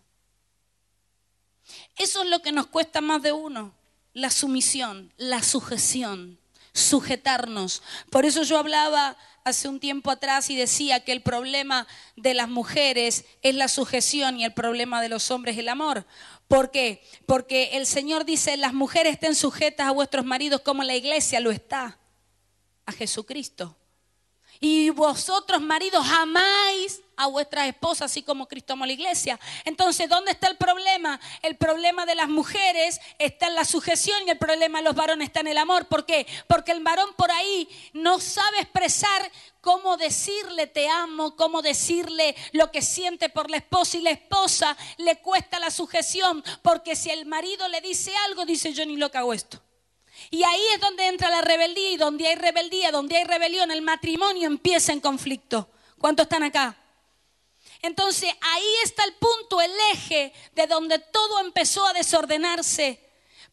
Eso 1.98 2.22
es 2.22 2.30
lo 2.30 2.40
que 2.42 2.52
nos 2.52 2.68
cuesta 2.68 3.02
más 3.02 3.22
de 3.24 3.32
uno, 3.32 3.74
la 4.16 4.32
sumisión, 4.32 5.14
la 5.18 5.44
sujeción, 5.44 6.40
sujetarnos. 6.74 7.84
Por 8.10 8.26
eso 8.26 8.44
yo 8.44 8.58
hablaba 8.58 9.18
hace 9.44 9.68
un 9.68 9.80
tiempo 9.80 10.10
atrás 10.10 10.50
y 10.50 10.56
decía 10.56 11.02
que 11.02 11.12
el 11.12 11.22
problema 11.22 11.86
de 12.16 12.34
las 12.34 12.50
mujeres 12.50 13.26
es 13.44 13.54
la 13.56 13.68
sujeción 13.68 14.40
y 14.40 14.46
el 14.46 14.54
problema 14.54 15.02
de 15.02 15.10
los 15.10 15.30
hombres 15.32 15.58
el 15.58 15.68
amor. 15.68 16.08
¿Por 16.48 16.72
qué? 16.72 17.04
Porque 17.26 17.72
el 17.74 17.86
Señor 17.86 18.24
dice, 18.24 18.56
las 18.56 18.74
mujeres 18.74 19.14
estén 19.14 19.36
sujetas 19.36 19.88
a 19.88 19.92
vuestros 19.92 20.26
maridos 20.26 20.62
como 20.62 20.84
la 20.84 20.96
iglesia 20.96 21.42
lo 21.42 21.52
está, 21.52 22.00
a 22.86 22.92
Jesucristo. 22.94 23.78
Y 24.60 24.90
vosotros, 24.90 25.62
maridos, 25.62 26.06
amáis 26.08 27.02
a 27.18 27.28
vuestras 27.28 27.68
esposas, 27.68 28.12
así 28.12 28.24
como 28.24 28.48
Cristo 28.48 28.74
amó 28.74 28.84
a 28.84 28.88
la 28.88 28.94
iglesia. 28.94 29.40
Entonces, 29.64 30.10
¿dónde 30.10 30.32
está 30.32 30.48
el 30.48 30.58
problema? 30.58 31.20
El 31.42 31.56
problema 31.56 32.06
de 32.06 32.16
las 32.16 32.30
mujeres 32.30 33.00
está 33.20 33.48
en 33.48 33.56
la 33.56 33.66
sujeción 33.66 34.18
y 34.26 34.32
el 34.32 34.38
problema 34.38 34.80
de 34.80 34.86
los 34.86 34.96
varones 34.96 35.28
está 35.28 35.40
en 35.42 35.48
el 35.48 35.58
amor. 35.58 35.88
¿Por 35.88 36.06
qué? 36.06 36.28
Porque 36.48 36.72
el 36.72 36.84
varón 36.84 37.10
por 37.16 37.32
ahí 37.32 37.68
no 37.94 38.20
sabe 38.20 38.60
expresar 38.60 39.32
cómo 39.62 39.98
decirle 39.98 40.68
te 40.68 40.88
amo, 40.90 41.36
cómo 41.36 41.62
decirle 41.62 42.36
lo 42.52 42.72
que 42.72 42.82
siente 42.82 43.30
por 43.30 43.50
la 43.50 43.58
esposa 43.58 43.98
y 43.98 44.02
la 44.02 44.12
esposa 44.12 44.78
le 44.98 45.18
cuesta 45.20 45.60
la 45.60 45.72
sujeción, 45.72 46.44
porque 46.62 46.96
si 46.96 47.10
el 47.10 47.26
marido 47.26 47.68
le 47.68 47.82
dice 47.82 48.16
algo, 48.28 48.46
dice 48.46 48.74
yo 48.74 48.86
ni 48.86 48.98
lo 48.98 49.08
hago 49.14 49.34
esto. 49.34 49.65
Y 50.30 50.44
ahí 50.44 50.62
es 50.74 50.82
donde 50.82 51.08
entra 51.08 51.30
la 51.30 51.42
rebeldía 51.42 51.92
y 51.92 51.98
donde 51.98 52.28
hay 52.28 52.36
rebeldía, 52.36 52.92
donde 52.92 53.18
hay 53.18 53.24
rebelión, 53.24 53.72
el 53.72 53.82
matrimonio 53.82 54.48
empieza 54.48 54.92
en 54.94 55.00
conflicto. 55.00 55.70
¿Cuántos 55.98 56.26
están 56.26 56.44
acá? 56.44 56.76
Entonces 57.82 58.34
ahí 58.42 58.74
está 58.84 59.04
el 59.04 59.14
punto, 59.14 59.62
el 59.62 59.72
eje 59.94 60.34
de 60.54 60.68
donde 60.68 61.00
todo 61.00 61.40
empezó 61.40 61.86
a 61.86 61.94
desordenarse. 61.94 63.00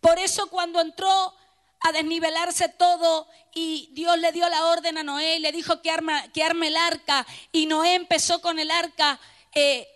Por 0.01 0.19
eso 0.19 0.49
cuando 0.49 0.81
entró 0.81 1.35
a 1.81 1.93
desnivelarse 1.93 2.69
todo 2.69 3.29
y 3.55 3.91
Dios 3.93 4.19
le 4.19 4.33
dio 4.33 4.49
la 4.49 4.67
orden 4.67 4.99
a 4.99 5.03
Noé 5.03 5.37
y 5.37 5.41
le 5.41 5.53
dijo 5.53 5.83
que, 5.83 5.95
que 6.33 6.43
arme 6.43 6.69
el 6.69 6.77
arca 6.77 7.27
y 7.51 7.67
Noé 7.67 7.95
empezó 7.95 8.41
con 8.41 8.59
el 8.59 8.71
arca, 8.71 9.21
eh, 9.55 9.89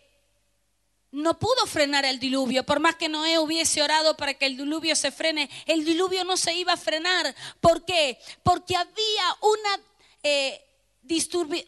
no 1.13 1.39
pudo 1.39 1.67
frenar 1.67 2.05
el 2.05 2.19
diluvio. 2.19 2.65
Por 2.65 2.81
más 2.81 2.97
que 2.97 3.09
Noé 3.09 3.39
hubiese 3.39 3.83
orado 3.83 4.17
para 4.17 4.35
que 4.35 4.47
el 4.47 4.57
diluvio 4.57 4.95
se 4.97 5.11
frene, 5.11 5.49
el 5.67 5.85
diluvio 5.85 6.25
no 6.25 6.37
se 6.37 6.55
iba 6.55 6.73
a 6.73 6.77
frenar. 6.77 7.35
¿Por 7.61 7.85
qué? 7.85 8.19
Porque 8.43 8.77
había 8.77 9.37
una... 9.41 9.81
Eh, 10.23 10.63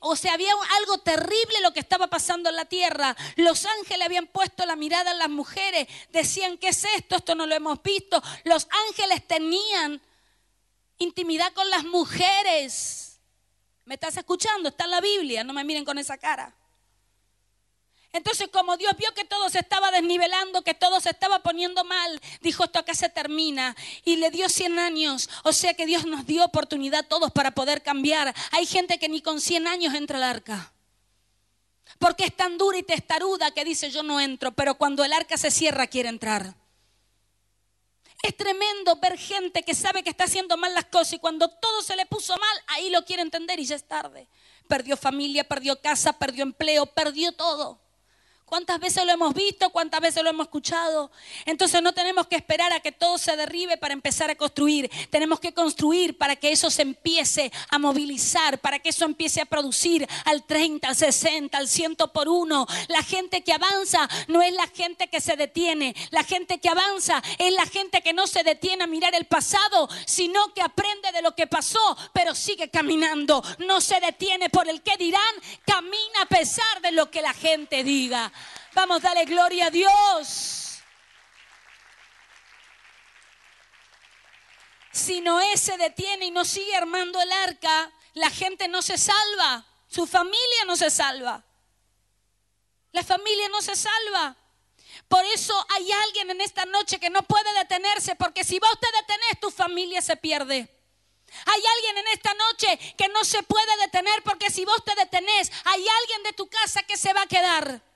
o 0.01 0.17
sea, 0.17 0.35
había 0.35 0.53
algo 0.79 0.99
terrible 0.99 1.61
lo 1.63 1.73
que 1.73 1.79
estaba 1.79 2.09
pasando 2.09 2.49
en 2.49 2.57
la 2.57 2.65
tierra. 2.65 3.17
Los 3.37 3.67
ángeles 3.67 4.05
habían 4.05 4.27
puesto 4.27 4.67
la 4.67 4.75
mirada 4.75 5.13
en 5.13 5.19
las 5.19 5.29
mujeres, 5.29 5.87
decían, 6.11 6.59
¿qué 6.59 6.71
es 6.71 6.85
esto? 6.97 7.15
Esto 7.15 7.37
no 7.37 7.47
lo 7.47 7.55
hemos 7.55 7.81
visto. 7.81 8.21
Los 8.43 8.67
ángeles 8.89 9.25
tenían 9.29 10.03
intimidad 10.99 11.53
con 11.53 11.71
las 11.71 11.85
mujeres. 11.85 13.21
¿Me 13.85 13.95
estás 13.95 14.17
escuchando? 14.17 14.71
Está 14.71 14.85
en 14.85 14.91
la 14.91 15.01
Biblia, 15.01 15.45
no 15.45 15.53
me 15.53 15.63
miren 15.63 15.85
con 15.85 15.99
esa 15.99 16.19
cara. 16.19 16.58
Entonces, 18.13 18.49
como 18.49 18.77
Dios 18.77 18.97
vio 18.97 19.13
que 19.15 19.25
todo 19.25 19.51
se 19.51 19.59
estaba 19.59 19.91
desnivelando, 19.91 20.63
que 20.63 20.75
todo 20.75 21.01
se 21.01 21.11
estaba 21.11 21.41
poniendo 21.41 21.85
mal, 21.85 22.21
dijo, 22.41 22.65
esto 22.65 22.79
acá 22.79 22.95
se 22.95 23.09
termina. 23.09 23.77
Y 24.05 24.17
le 24.17 24.31
dio 24.31 24.49
100 24.49 24.79
años. 24.79 25.29
O 25.45 25.53
sea 25.53 25.75
que 25.75 25.87
Dios 25.87 26.07
nos 26.07 26.27
dio 26.27 26.45
oportunidad 26.45 27.07
todos 27.07 27.31
para 27.33 27.51
poder 27.51 27.83
cambiar. 27.83 28.35
Hay 28.53 28.67
gente 28.67 28.99
que 28.99 29.09
ni 29.09 29.21
con 29.21 29.41
100 29.41 29.67
años 29.67 29.95
entra 29.95 30.17
al 30.17 30.25
arca. 30.25 30.73
Porque 31.99 32.25
es 32.25 32.35
tan 32.35 32.57
dura 32.59 32.79
y 32.79 32.83
testaruda 32.83 33.51
que 33.51 33.65
dice, 33.65 33.91
yo 33.91 34.03
no 34.03 34.21
entro, 34.21 34.53
pero 34.53 34.77
cuando 34.77 35.05
el 35.05 35.13
arca 35.13 35.37
se 35.37 35.51
cierra 35.51 35.87
quiere 35.87 36.09
entrar. 36.09 36.55
Es 38.23 38.37
tremendo 38.37 38.97
ver 38.97 39.17
gente 39.17 39.63
que 39.63 39.75
sabe 39.75 40.03
que 40.03 40.11
está 40.11 40.25
haciendo 40.25 40.57
mal 40.57 40.75
las 40.75 40.87
cosas 40.87 41.15
y 41.15 41.19
cuando 41.19 41.49
todo 41.49 41.83
se 41.83 41.95
le 41.95 42.05
puso 42.07 42.37
mal, 42.37 42.63
ahí 42.69 42.91
lo 42.91 43.05
quiere 43.05 43.23
entender 43.23 43.61
y 43.61 43.65
ya 43.65 43.77
es 43.77 43.87
tarde. 43.87 44.29
Perdió 44.67 44.97
familia, 44.97 45.45
perdió 45.45 45.81
casa, 45.81 46.13
perdió 46.13 46.43
empleo, 46.43 46.87
perdió 46.87 47.33
todo. 47.33 47.81
¿Cuántas 48.49 48.81
veces 48.81 49.05
lo 49.05 49.13
hemos 49.13 49.35
visto? 49.35 49.71
¿Cuántas 49.71 50.01
veces 50.01 50.23
lo 50.23 50.31
hemos 50.31 50.47
escuchado? 50.47 51.11
Entonces 51.45 51.83
no 51.83 51.93
tenemos 51.93 52.27
que 52.27 52.37
esperar 52.37 52.73
a 52.73 52.81
que 52.81 52.93
todo 52.93 53.19
se 53.19 53.37
derribe 53.37 53.77
para 53.77 53.93
empezar 53.93 54.31
a 54.31 54.35
construir. 54.35 54.91
Tenemos 55.11 55.41
que 55.41 55.53
construir 55.53 56.17
para 56.17 56.37
que 56.37 56.53
eso 56.53 56.71
se 56.71 56.83
empiece 56.83 57.53
a 57.71 57.79
movilizar, 57.79 58.59
para 58.59 58.79
que 58.79 58.89
eso 58.89 59.05
empiece 59.05 59.41
a 59.41 59.47
producir 59.47 60.09
al 60.25 60.45
30, 60.45 60.89
al 60.89 60.97
60, 60.97 61.59
al 61.59 61.69
100 61.69 61.97
por 62.13 62.29
uno. 62.29 62.67
La 62.89 63.03
gente 63.03 63.43
que 63.43 63.53
avanza 63.53 64.09
no 64.29 64.43
es 64.43 64.53
la 64.53 64.67
gente 64.69 65.09
que 65.09 65.21
se 65.21 65.37
detiene. 65.37 65.95
La 66.11 66.25
gente 66.25 66.59
que 66.59 66.69
avanza 66.69 67.23
es 67.39 67.53
la 67.53 67.67
gente 67.67 68.03
que 68.03 68.13
no 68.13 68.27
se 68.27 68.43
detiene 68.43 68.85
a 68.85 68.87
mirar 68.87 69.15
el 69.15 69.27
pasado, 69.27 69.89
sino 70.07 70.55
que 70.55 70.63
aprende 70.63 71.13
de 71.13 71.23
lo 71.23 71.35
que 71.35 71.47
pasó, 71.47 71.97
pero 72.13 72.35
sigue 72.35 72.71
caminando. 72.71 73.43
No 73.59 73.81
se 73.81 74.01
detiene 74.01 74.51
por 74.51 74.69
el 74.69 74.83
que 74.83 74.97
dirán, 74.97 75.35
camina 75.65 76.23
a 76.23 76.27
pesar 76.27 76.81
de 76.83 76.93
lo 76.93 77.11
que 77.11 77.23
la 77.23 77.33
gente 77.33 77.85
diga. 77.85 78.33
Vamos, 78.81 79.03
dale 79.03 79.25
gloria 79.25 79.67
a 79.67 79.71
Dios. 79.71 80.79
Si 84.93 85.21
Noé 85.21 85.57
se 85.57 85.77
detiene 85.77 86.27
y 86.27 86.31
no 86.31 86.45
sigue 86.45 86.77
armando 86.77 87.21
el 87.21 87.33
arca, 87.33 87.91
la 88.15 88.31
gente 88.31 88.69
no 88.69 88.81
se 88.81 88.97
salva, 88.97 89.67
su 89.89 90.07
familia 90.07 90.65
no 90.65 90.77
se 90.77 90.91
salva. 90.91 91.45
La 92.93 93.03
familia 93.03 93.49
no 93.49 93.61
se 93.63 93.75
salva. 93.75 94.37
Por 95.09 95.25
eso 95.25 95.67
hay 95.71 95.91
alguien 95.91 96.31
en 96.31 96.41
esta 96.41 96.65
noche 96.65 97.01
que 97.01 97.11
no 97.11 97.25
puede 97.25 97.53
detenerse, 97.55 98.15
porque 98.15 98.45
si 98.45 98.61
vos 98.61 98.79
te 98.79 98.97
detenés, 98.97 99.41
tu 99.41 99.51
familia 99.51 100.01
se 100.03 100.17
pierde. 100.17 100.73
Hay 101.47 101.63
alguien 101.75 101.99
en 101.99 102.07
esta 102.13 102.33
noche 102.35 102.79
que 102.97 103.09
no 103.09 103.25
se 103.25 103.43
puede 103.43 103.77
detener, 103.79 104.23
porque 104.23 104.51
si 104.51 104.65
vos 104.65 104.85
te 104.85 104.95
detenés, 104.95 105.51
hay 105.65 105.85
alguien 106.01 106.23
de 106.23 106.33
tu 106.33 106.49
casa 106.49 106.85
que 106.85 106.97
se 106.97 107.13
va 107.13 107.23
a 107.23 107.27
quedar. 107.27 107.88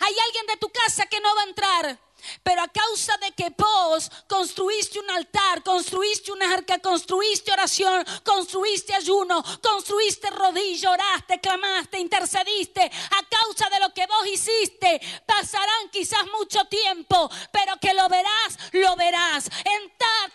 Hay 0.00 0.14
alguien 0.26 0.46
de 0.46 0.56
tu 0.56 0.68
casa 0.70 1.06
que 1.06 1.20
no 1.20 1.34
va 1.34 1.42
a 1.42 1.46
entrar. 1.46 1.98
Pero 2.42 2.62
a 2.62 2.68
causa 2.68 3.16
de 3.18 3.32
que 3.32 3.52
vos 3.56 4.10
construiste 4.28 4.98
un 4.98 5.10
altar, 5.10 5.62
construiste 5.62 6.32
una 6.32 6.52
arca, 6.52 6.78
construiste 6.78 7.52
oración, 7.52 8.04
construiste 8.24 8.94
ayuno, 8.94 9.42
construiste 9.62 10.30
rodillo, 10.30 10.90
oraste, 10.90 11.40
clamaste, 11.40 11.98
intercediste, 11.98 12.82
a 12.82 13.28
causa 13.28 13.68
de 13.70 13.80
lo 13.80 13.92
que 13.92 14.06
vos 14.06 14.26
hiciste, 14.26 15.00
pasarán 15.26 15.88
quizás 15.90 16.24
mucho 16.38 16.64
tiempo, 16.66 17.30
pero 17.50 17.76
que 17.80 17.94
lo 17.94 18.08
verás, 18.08 18.58
lo 18.72 18.96
verás. 18.96 19.50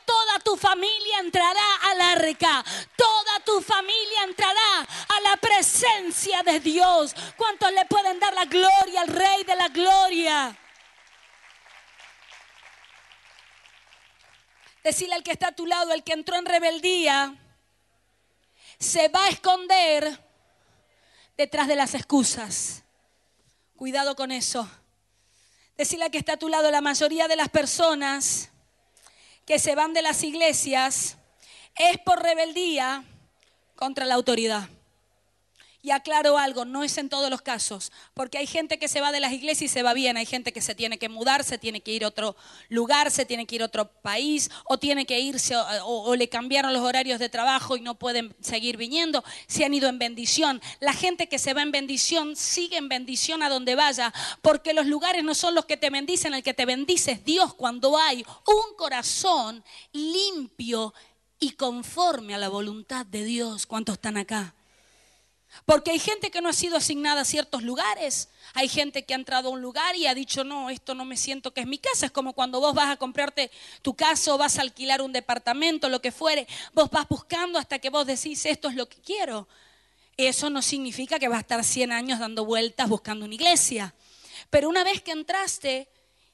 Toda 0.05 0.39
tu 0.39 0.55
familia 0.55 1.19
entrará 1.19 1.75
al 1.83 2.01
arca, 2.01 2.63
toda 2.95 3.39
tu 3.41 3.61
familia 3.61 4.23
entrará 4.23 4.81
a 4.81 5.19
la 5.21 5.37
presencia 5.37 6.43
de 6.43 6.59
Dios. 6.59 7.13
¿Cuántos 7.35 7.71
le 7.73 7.85
pueden 7.85 8.19
dar 8.19 8.33
la 8.33 8.45
gloria 8.45 9.01
al 9.01 9.07
Rey 9.07 9.43
de 9.43 9.55
la 9.55 9.67
Gloria? 9.69 10.57
Decirle 14.87 15.15
al 15.15 15.23
que 15.23 15.33
está 15.33 15.49
a 15.49 15.51
tu 15.51 15.65
lado, 15.65 15.91
el 15.91 16.01
que 16.01 16.13
entró 16.13 16.37
en 16.37 16.45
rebeldía, 16.45 17.35
se 18.79 19.09
va 19.09 19.25
a 19.25 19.29
esconder 19.29 20.17
detrás 21.35 21.67
de 21.67 21.75
las 21.75 21.93
excusas. 21.93 22.85
Cuidado 23.75 24.15
con 24.15 24.31
eso. 24.31 24.65
Decirle 25.75 26.05
al 26.05 26.11
que 26.11 26.19
está 26.19 26.35
a 26.35 26.37
tu 26.37 26.47
lado, 26.47 26.71
la 26.71 26.79
mayoría 26.79 27.27
de 27.27 27.35
las 27.35 27.49
personas 27.49 28.49
que 29.45 29.59
se 29.59 29.75
van 29.75 29.91
de 29.91 30.03
las 30.03 30.23
iglesias 30.23 31.17
es 31.75 31.97
por 32.05 32.23
rebeldía 32.23 33.03
contra 33.75 34.05
la 34.05 34.15
autoridad. 34.15 34.69
Y 35.87 35.91
aclaro 35.91 36.37
algo, 36.37 36.65
no 36.65 36.83
es 36.83 36.97
en 36.97 37.07
todos 37.07 37.29
los 37.29 37.41
casos, 37.41 37.93
porque 38.13 38.37
hay 38.37 38.45
gente 38.45 38.77
que 38.77 38.89
se 38.89 38.99
va 38.99 39.13
de 39.13 39.21
las 39.21 39.31
iglesias 39.31 39.71
y 39.71 39.73
se 39.73 39.83
va 39.83 39.93
bien, 39.93 40.17
hay 40.17 40.25
gente 40.25 40.51
que 40.51 40.59
se 40.59 40.75
tiene 40.75 40.97
que 40.97 41.07
mudar, 41.07 41.45
se 41.45 41.57
tiene 41.57 41.79
que 41.79 41.93
ir 41.93 42.03
a 42.03 42.09
otro 42.09 42.35
lugar, 42.67 43.09
se 43.09 43.25
tiene 43.25 43.45
que 43.45 43.55
ir 43.55 43.61
a 43.61 43.67
otro 43.67 43.89
país, 44.01 44.51
o 44.65 44.77
tiene 44.77 45.05
que 45.05 45.21
irse, 45.21 45.55
o, 45.85 46.13
le 46.13 46.27
cambiaron 46.27 46.73
los 46.73 46.83
horarios 46.83 47.19
de 47.19 47.29
trabajo 47.29 47.77
y 47.77 47.79
no 47.79 47.97
pueden 47.97 48.35
seguir 48.41 48.75
viniendo, 48.75 49.23
se 49.47 49.63
han 49.63 49.73
ido 49.73 49.87
en 49.87 49.97
bendición. 49.97 50.61
La 50.81 50.91
gente 50.91 51.29
que 51.29 51.39
se 51.39 51.53
va 51.53 51.61
en 51.61 51.71
bendición 51.71 52.35
sigue 52.35 52.75
en 52.75 52.89
bendición 52.89 53.41
a 53.41 53.47
donde 53.47 53.75
vaya, 53.75 54.13
porque 54.41 54.73
los 54.73 54.87
lugares 54.87 55.23
no 55.23 55.35
son 55.35 55.55
los 55.55 55.63
que 55.67 55.77
te 55.77 55.89
bendicen, 55.89 56.33
el 56.33 56.43
que 56.43 56.53
te 56.53 56.65
bendice 56.65 57.13
es 57.13 57.23
Dios 57.23 57.53
cuando 57.53 57.97
hay 57.97 58.25
un 58.45 58.75
corazón 58.75 59.63
limpio 59.93 60.93
y 61.39 61.51
conforme 61.51 62.35
a 62.35 62.37
la 62.37 62.49
voluntad 62.49 63.05
de 63.05 63.23
Dios. 63.23 63.65
¿Cuántos 63.65 63.93
están 63.93 64.17
acá? 64.17 64.56
Porque 65.65 65.91
hay 65.91 65.99
gente 65.99 66.31
que 66.31 66.41
no 66.41 66.49
ha 66.49 66.53
sido 66.53 66.77
asignada 66.77 67.21
a 67.21 67.25
ciertos 67.25 67.63
lugares. 67.63 68.29
Hay 68.53 68.67
gente 68.69 69.03
que 69.03 69.13
ha 69.13 69.17
entrado 69.17 69.49
a 69.49 69.51
un 69.51 69.61
lugar 69.61 69.95
y 69.95 70.07
ha 70.07 70.13
dicho, 70.13 70.43
no, 70.43 70.69
esto 70.69 70.95
no 70.95 71.05
me 71.05 71.17
siento 71.17 71.53
que 71.53 71.61
es 71.61 71.67
mi 71.67 71.77
casa. 71.77 72.07
Es 72.07 72.11
como 72.11 72.33
cuando 72.33 72.59
vos 72.59 72.73
vas 72.73 72.89
a 72.89 72.97
comprarte 72.97 73.51
tu 73.81 73.95
casa 73.95 74.33
o 74.33 74.37
vas 74.37 74.57
a 74.57 74.61
alquilar 74.61 75.01
un 75.01 75.11
departamento, 75.11 75.89
lo 75.89 76.01
que 76.01 76.11
fuere. 76.11 76.47
Vos 76.73 76.89
vas 76.89 77.07
buscando 77.07 77.59
hasta 77.59 77.79
que 77.79 77.89
vos 77.89 78.05
decís, 78.05 78.45
esto 78.45 78.69
es 78.69 78.75
lo 78.75 78.87
que 78.87 78.97
quiero. 79.01 79.47
Eso 80.15 80.49
no 80.49 80.61
significa 80.61 81.19
que 81.19 81.27
vas 81.27 81.37
a 81.37 81.41
estar 81.41 81.63
100 81.63 81.91
años 81.91 82.19
dando 82.19 82.45
vueltas 82.45 82.89
buscando 82.89 83.25
una 83.25 83.35
iglesia. 83.35 83.93
Pero 84.49 84.69
una 84.69 84.83
vez 84.83 85.01
que 85.01 85.11
entraste 85.11 85.89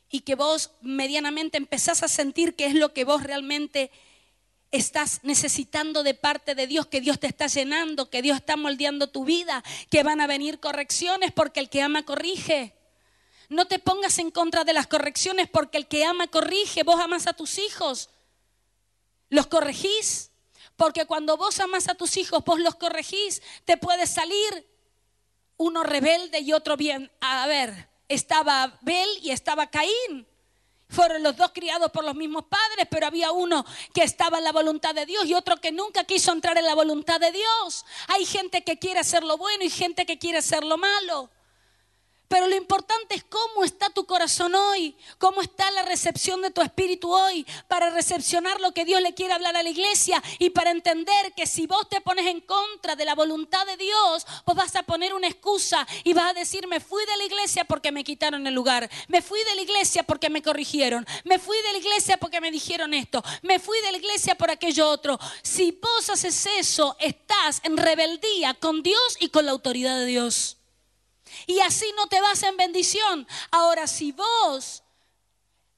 y 0.10 0.22
que 0.22 0.36
vos 0.36 0.72
medianamente 0.82 1.58
empezás 1.58 2.04
a 2.04 2.08
sentir 2.08 2.56
que 2.56 2.68
es 2.68 2.76
lo 2.76 2.94
que 2.94 3.04
vos 3.04 3.24
realmente 3.24 3.92
estás 4.74 5.20
necesitando 5.22 6.02
de 6.02 6.16
parte 6.16 6.56
de 6.56 6.66
Dios, 6.66 6.88
que 6.88 7.00
Dios 7.00 7.20
te 7.20 7.28
está 7.28 7.46
llenando, 7.46 8.10
que 8.10 8.24
Dios 8.24 8.38
está 8.38 8.58
moldeando 8.58 9.08
tu 9.08 9.24
vida, 9.24 9.64
que 9.90 10.02
van 10.02 10.20
a 10.20 10.28
venir 10.28 10.60
correcciones 10.60 11.32
porque 11.32 11.60
el 11.60 11.70
que 11.70 11.84
ama 11.84 12.04
corrige. 12.04 12.74
No 13.50 13.68
te 13.68 13.78
pongas 13.78 14.18
en 14.18 14.32
contra 14.32 14.64
de 14.64 14.74
las 14.74 14.88
correcciones 14.88 15.48
porque 15.48 15.78
el 15.78 15.88
que 15.88 16.04
ama 16.06 16.28
corrige. 16.28 16.82
Vos 16.82 17.00
amas 17.00 17.28
a 17.28 17.34
tus 17.34 17.60
hijos. 17.60 18.10
¿Los 19.30 19.46
corregís? 19.46 20.32
Porque 20.76 21.06
cuando 21.06 21.38
vos 21.38 21.60
amas 21.60 21.88
a 21.88 21.94
tus 21.94 22.18
hijos, 22.18 22.44
vos 22.44 22.60
los 22.60 22.76
corregís. 22.76 23.44
Te 23.66 23.78
puede 23.78 24.08
salir 24.08 24.68
uno 25.58 25.84
rebelde 25.84 26.40
y 26.40 26.52
otro 26.52 26.78
bien. 26.78 27.12
A 27.22 27.46
ver, 27.46 27.90
estaba 28.08 28.64
Abel 28.64 29.10
y 29.22 29.30
estaba 29.30 29.68
Caín. 29.68 30.28
Fueron 30.94 31.24
los 31.24 31.36
dos 31.36 31.52
criados 31.54 31.92
por 31.92 32.04
los 32.04 32.14
mismos 32.14 32.46
padres, 32.46 32.88
pero 32.88 33.08
había 33.08 33.32
uno 33.32 33.66
que 33.96 34.04
estaba 34.04 34.38
en 34.38 34.44
la 34.44 34.52
voluntad 34.52 34.94
de 34.94 35.08
Dios 35.08 35.26
y 35.26 35.34
otro 35.34 35.58
que 35.58 35.72
nunca 35.72 36.04
quiso 36.04 36.32
entrar 36.32 36.56
en 36.58 36.66
la 36.66 36.76
voluntad 36.76 37.20
de 37.20 37.32
Dios. 37.32 37.84
Hay 38.10 38.26
gente 38.26 38.64
que 38.64 38.78
quiere 38.78 39.00
hacer 39.00 39.24
lo 39.24 39.38
bueno 39.38 39.64
y 39.64 39.72
gente 39.72 40.06
que 40.06 40.20
quiere 40.20 40.38
hacer 40.38 40.64
lo 40.64 40.78
malo. 40.78 41.32
Pero 42.34 42.48
lo 42.48 42.56
importante 42.56 43.14
es 43.14 43.24
cómo 43.26 43.64
está 43.64 43.92
tu 43.92 44.08
corazón 44.08 44.56
hoy, 44.56 44.98
cómo 45.20 45.44
está 45.44 45.70
la 45.70 45.84
recepción 45.84 46.42
de 46.42 46.50
tu 46.50 46.64
espíritu 46.64 47.14
hoy, 47.14 47.46
para 47.68 47.92
recepcionar 47.92 48.60
lo 48.60 48.72
que 48.72 48.86
Dios 48.86 49.04
le 49.04 49.14
quiere 49.14 49.36
hablar 49.36 49.56
a 49.56 49.62
la 49.62 49.70
iglesia 49.70 50.20
y 50.40 50.50
para 50.50 50.72
entender 50.72 51.34
que 51.38 51.46
si 51.46 51.68
vos 51.68 51.88
te 51.90 52.02
pones 52.02 52.26
en 52.26 52.42
contra 52.42 52.96
de 52.96 53.06
la 53.06 53.14
voluntad 53.14 53.68
de 53.68 53.78
Dios, 53.78 54.26
vos 54.48 54.56
vas 54.56 54.76
a 54.76 54.82
poner 54.82 55.14
una 55.14 55.28
excusa 55.28 55.86
y 56.04 56.14
vas 56.14 56.32
a 56.32 56.34
decir, 56.34 56.66
me 56.66 56.80
fui 56.80 57.06
de 57.06 57.18
la 57.18 57.26
iglesia 57.26 57.66
porque 57.66 57.92
me 57.92 58.04
quitaron 58.04 58.48
el 58.48 58.56
lugar, 58.56 58.90
me 59.10 59.22
fui 59.22 59.38
de 59.44 59.54
la 59.54 59.62
iglesia 59.62 60.02
porque 60.02 60.32
me 60.32 60.42
corrigieron, 60.42 61.06
me 61.26 61.38
fui 61.38 61.58
de 61.62 61.74
la 61.74 61.78
iglesia 61.78 62.18
porque 62.18 62.42
me 62.42 62.50
dijeron 62.50 62.96
esto, 62.96 63.24
me 63.44 63.60
fui 63.60 63.80
de 63.82 63.92
la 63.92 64.00
iglesia 64.00 64.34
por 64.34 64.50
aquello 64.50 64.90
otro. 64.90 65.20
Si 65.44 65.70
vos 65.80 66.10
haces 66.10 66.48
eso, 66.58 66.98
estás 67.00 67.62
en 67.64 67.78
rebeldía 67.78 68.56
con 68.56 68.82
Dios 68.82 69.18
y 69.20 69.30
con 69.30 69.46
la 69.46 69.52
autoridad 69.52 70.00
de 70.00 70.08
Dios. 70.08 70.58
Y 71.48 71.60
así 71.60 71.86
no 71.96 72.08
te 72.08 72.22
vas 72.22 72.44
en 72.44 72.58
bendición. 72.58 73.28
Ahora, 73.52 73.88
si 73.88 74.12
vos 74.12 74.83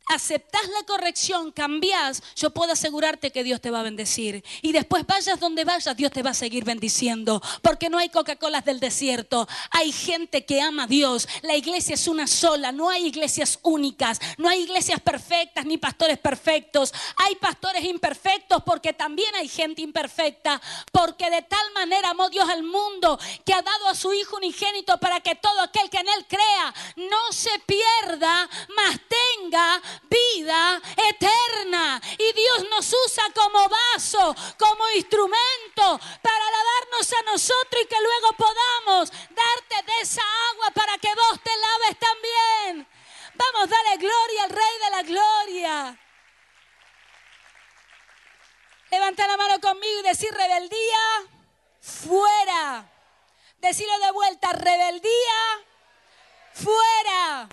aceptas 0.08 0.62
la 0.70 0.86
corrección, 0.86 1.52
cambias, 1.52 2.22
yo 2.36 2.52
puedo 2.52 2.74
asegurarte 2.74 3.32
que 3.32 3.44
Dios 3.44 3.62
te 3.62 3.72
va 3.72 3.80
a 3.80 3.84
bendecir. 3.84 4.44
Y 4.62 4.72
después 4.72 5.06
vayas 5.06 5.40
donde 5.40 5.66
vayas, 5.66 5.96
Dios 5.96 6.12
te 6.12 6.24
va 6.24 6.32
a 6.32 6.36
seguir 6.36 6.64
bendiciendo. 6.64 7.42
Porque 7.62 7.90
no 7.90 7.98
hay 7.98 8.10
Coca-Colas 8.10 8.66
del 8.66 8.80
desierto. 8.80 9.48
Hay 9.72 9.92
gente 9.92 10.46
que 10.46 10.62
ama 10.62 10.84
a 10.84 10.88
Dios. 10.88 11.28
La 11.42 11.56
iglesia 11.56 11.96
es 11.96 12.08
una 12.08 12.28
sola. 12.28 12.72
No 12.72 12.90
hay 12.90 13.08
iglesias 13.08 13.60
únicas. 13.64 14.20
No 14.38 14.50
hay 14.50 14.62
iglesias 14.62 15.00
perfectas 15.00 15.66
ni 15.66 15.78
pastores 15.78 16.18
perfectos. 16.18 16.94
Hay 17.18 17.36
pastores 17.36 17.84
imperfectos 17.84 18.64
porque 18.64 18.94
también 18.94 19.34
hay 19.36 19.48
gente 19.48 19.82
imperfecta. 19.82 20.62
Porque 20.92 21.30
de 21.30 21.42
tal 21.42 21.72
manera 21.74 22.12
amó 22.12 22.30
Dios 22.30 22.48
al 22.50 22.64
mundo 22.64 23.20
que 23.44 23.54
ha 23.54 23.62
dado 23.62 23.88
a 23.88 23.96
su 23.96 24.14
Hijo 24.14 24.38
unigénito 24.38 24.98
para 25.00 25.20
que 25.20 25.36
todo 25.36 25.62
aquel 25.62 25.90
que 25.90 25.98
en 25.98 26.08
Él 26.08 26.26
crea 26.28 26.74
no 26.96 27.32
se 27.32 27.50
pierda, 27.66 28.50
mas 28.76 29.00
tenga 29.08 29.82
vida 30.04 30.82
eterna. 31.10 32.02
Y 32.18 32.34
Dios 32.34 32.70
nos 32.70 32.94
usa 33.06 33.24
como 33.34 33.70
vaso, 33.70 34.36
como 34.58 34.90
instrumento 34.92 36.00
para 36.22 36.52
lavarnos 36.52 37.14
a 37.14 37.22
nosotros 37.24 37.82
y 37.84 37.88
que 37.88 38.02
luego 38.02 38.34
podamos 38.38 39.12
darte 39.12 39.92
de 39.92 40.02
esa 40.02 40.24
agua 40.52 40.72
para 40.72 40.98
que 40.98 41.14
vos 41.16 41.40
te 41.44 41.52
laves 41.58 42.00
también. 42.00 42.88
Vamos, 43.36 43.70
dale 43.70 43.98
gloria 43.98 44.44
al 44.44 44.50
Rey 44.50 44.80
de 44.84 44.90
la 44.92 45.04
Gloria. 45.04 46.00
Levanta 48.92 49.28
la 49.28 49.38
mano 49.38 49.60
conmigo 49.60 50.00
y 50.00 50.04
decir 50.04 50.34
rebeldía 50.34 51.24
fuera. 51.82 52.92
Decirlo 53.58 53.98
de 54.00 54.12
vuelta, 54.12 54.54
rebeldía 54.54 55.66
Fuera. 56.56 57.50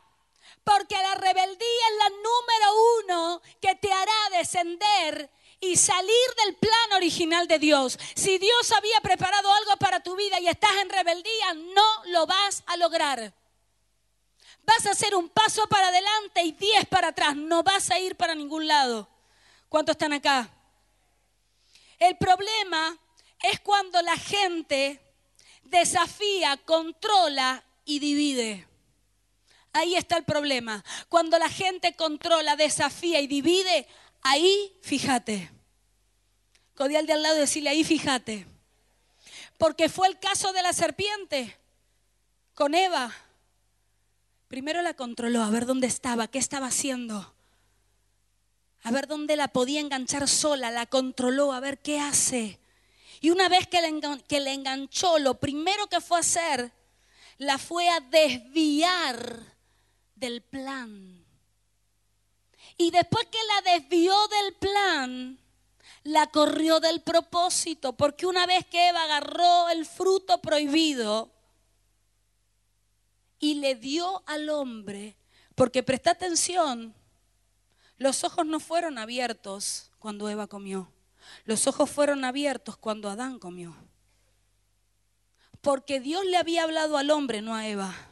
Porque 0.64 0.94
la 0.94 1.14
rebeldía 1.16 1.88
es 1.90 1.98
la 1.98 2.08
número 2.10 3.02
uno 3.04 3.42
que 3.60 3.74
te 3.74 3.92
hará 3.92 4.30
descender 4.30 5.30
y 5.60 5.76
salir 5.76 6.34
del 6.44 6.56
plan 6.56 6.92
original 6.94 7.46
de 7.46 7.58
Dios. 7.58 7.98
Si 8.14 8.38
Dios 8.38 8.72
había 8.72 9.00
preparado 9.00 9.52
algo 9.52 9.76
para 9.76 10.00
tu 10.00 10.16
vida 10.16 10.40
y 10.40 10.48
estás 10.48 10.72
en 10.82 10.90
rebeldía, 10.90 11.54
no 11.54 12.04
lo 12.06 12.26
vas 12.26 12.62
a 12.66 12.76
lograr. 12.76 13.32
Vas 14.64 14.86
a 14.86 14.90
hacer 14.90 15.14
un 15.14 15.28
paso 15.28 15.66
para 15.68 15.88
adelante 15.88 16.42
y 16.42 16.52
diez 16.52 16.86
para 16.86 17.08
atrás. 17.08 17.36
No 17.36 17.62
vas 17.62 17.90
a 17.90 17.98
ir 17.98 18.16
para 18.16 18.34
ningún 18.34 18.66
lado. 18.66 19.08
¿Cuántos 19.68 19.94
están 19.94 20.12
acá? 20.12 20.50
El 21.98 22.16
problema 22.16 22.98
es 23.40 23.60
cuando 23.60 24.02
la 24.02 24.16
gente 24.16 25.00
desafía, 25.62 26.56
controla 26.64 27.64
y 27.84 27.98
divide. 27.98 28.68
Ahí 29.72 29.94
está 29.94 30.18
el 30.18 30.24
problema. 30.24 30.84
Cuando 31.08 31.38
la 31.38 31.48
gente 31.48 31.94
controla, 31.94 32.56
desafía 32.56 33.20
y 33.20 33.26
divide, 33.26 33.86
ahí 34.20 34.76
fíjate. 34.82 35.50
Codial 36.74 37.06
de 37.06 37.14
al 37.14 37.22
lado 37.22 37.36
decirle 37.36 37.70
ahí 37.70 37.84
fíjate. 37.84 38.46
Porque 39.56 39.88
fue 39.88 40.08
el 40.08 40.18
caso 40.18 40.52
de 40.52 40.62
la 40.62 40.72
serpiente 40.72 41.56
con 42.54 42.74
Eva. 42.74 43.14
Primero 44.48 44.82
la 44.82 44.94
controló, 44.94 45.42
a 45.42 45.50
ver 45.50 45.64
dónde 45.64 45.86
estaba, 45.86 46.28
qué 46.28 46.38
estaba 46.38 46.66
haciendo. 46.66 47.34
A 48.82 48.90
ver 48.90 49.06
dónde 49.06 49.36
la 49.36 49.48
podía 49.48 49.80
enganchar 49.80 50.28
sola, 50.28 50.70
la 50.70 50.86
controló, 50.86 51.52
a 51.52 51.60
ver 51.60 51.78
qué 51.78 52.00
hace. 52.00 52.58
Y 53.20 53.30
una 53.30 53.48
vez 53.48 53.68
que 53.68 53.80
le 54.40 54.52
enganchó, 54.52 55.18
lo 55.18 55.38
primero 55.38 55.86
que 55.86 56.00
fue 56.00 56.18
a 56.18 56.20
hacer, 56.20 56.72
la 57.38 57.56
fue 57.56 57.88
a 57.88 58.00
desviar 58.00 59.51
del 60.22 60.40
plan. 60.40 61.24
Y 62.78 62.92
después 62.92 63.26
que 63.26 63.38
la 63.48 63.72
desvió 63.72 64.14
del 64.28 64.54
plan, 64.54 65.38
la 66.04 66.28
corrió 66.28 66.78
del 66.78 67.02
propósito, 67.02 67.94
porque 67.94 68.26
una 68.26 68.46
vez 68.46 68.64
que 68.66 68.88
Eva 68.88 69.02
agarró 69.02 69.68
el 69.70 69.84
fruto 69.84 70.40
prohibido, 70.40 71.32
y 73.40 73.54
le 73.54 73.74
dio 73.74 74.22
al 74.26 74.48
hombre, 74.48 75.16
porque 75.56 75.82
presta 75.82 76.12
atención, 76.12 76.94
los 77.98 78.22
ojos 78.22 78.46
no 78.46 78.60
fueron 78.60 78.98
abiertos 78.98 79.90
cuando 79.98 80.28
Eva 80.28 80.46
comió, 80.46 80.92
los 81.44 81.66
ojos 81.66 81.90
fueron 81.90 82.24
abiertos 82.24 82.76
cuando 82.76 83.10
Adán 83.10 83.40
comió. 83.40 83.74
Porque 85.60 85.98
Dios 85.98 86.24
le 86.26 86.36
había 86.36 86.62
hablado 86.62 86.96
al 86.96 87.10
hombre, 87.10 87.42
no 87.42 87.56
a 87.56 87.66
Eva. 87.66 88.11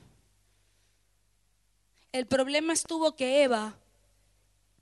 El 2.12 2.26
problema 2.26 2.72
estuvo 2.72 3.14
que 3.14 3.44
Eva, 3.44 3.78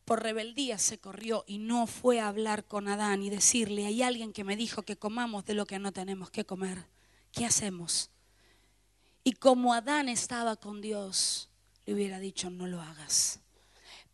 por 0.06 0.22
rebeldía, 0.22 0.78
se 0.78 0.98
corrió 0.98 1.44
y 1.46 1.58
no 1.58 1.86
fue 1.86 2.20
a 2.20 2.28
hablar 2.28 2.64
con 2.64 2.88
Adán 2.88 3.22
y 3.22 3.28
decirle, 3.28 3.84
hay 3.84 4.02
alguien 4.02 4.32
que 4.32 4.44
me 4.44 4.56
dijo 4.56 4.82
que 4.82 4.96
comamos 4.96 5.44
de 5.44 5.52
lo 5.52 5.66
que 5.66 5.78
no 5.78 5.92
tenemos 5.92 6.30
que 6.30 6.46
comer. 6.46 6.86
¿Qué 7.30 7.44
hacemos? 7.44 8.10
Y 9.24 9.32
como 9.34 9.74
Adán 9.74 10.08
estaba 10.08 10.56
con 10.56 10.80
Dios, 10.80 11.50
le 11.84 11.92
hubiera 11.92 12.18
dicho, 12.18 12.48
no 12.48 12.66
lo 12.66 12.80
hagas. 12.80 13.40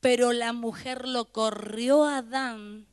Pero 0.00 0.33
la 0.33 0.53
mujer 0.53 1.07
lo 1.07 1.31
corrió 1.31 2.05
a 2.05 2.18
Adán 2.18 2.88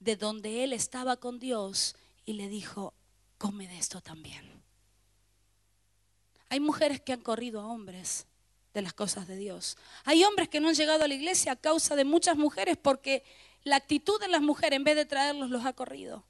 de 0.00 0.16
donde 0.16 0.64
él 0.64 0.72
estaba 0.72 1.18
con 1.18 1.38
Dios 1.38 1.94
y 2.24 2.32
le 2.32 2.48
dijo, 2.48 2.94
come 3.36 3.68
de 3.68 3.76
esto 3.76 4.00
también. 4.00 4.62
Hay 6.48 6.58
mujeres 6.58 7.02
que 7.02 7.12
han 7.12 7.20
corrido 7.20 7.60
a 7.60 7.66
hombres 7.66 8.26
de 8.74 8.82
las 8.82 8.92
cosas 8.92 9.26
de 9.26 9.36
Dios. 9.36 9.76
Hay 10.04 10.24
hombres 10.24 10.48
que 10.48 10.60
no 10.60 10.68
han 10.68 10.74
llegado 10.74 11.04
a 11.04 11.08
la 11.08 11.14
iglesia 11.14 11.52
a 11.52 11.56
causa 11.56 11.96
de 11.96 12.04
muchas 12.04 12.36
mujeres 12.36 12.76
porque 12.80 13.24
la 13.64 13.76
actitud 13.76 14.20
de 14.20 14.28
las 14.28 14.42
mujeres 14.42 14.76
en 14.76 14.84
vez 14.84 14.96
de 14.96 15.04
traerlos 15.04 15.50
los 15.50 15.64
ha 15.64 15.72
corrido. 15.72 16.24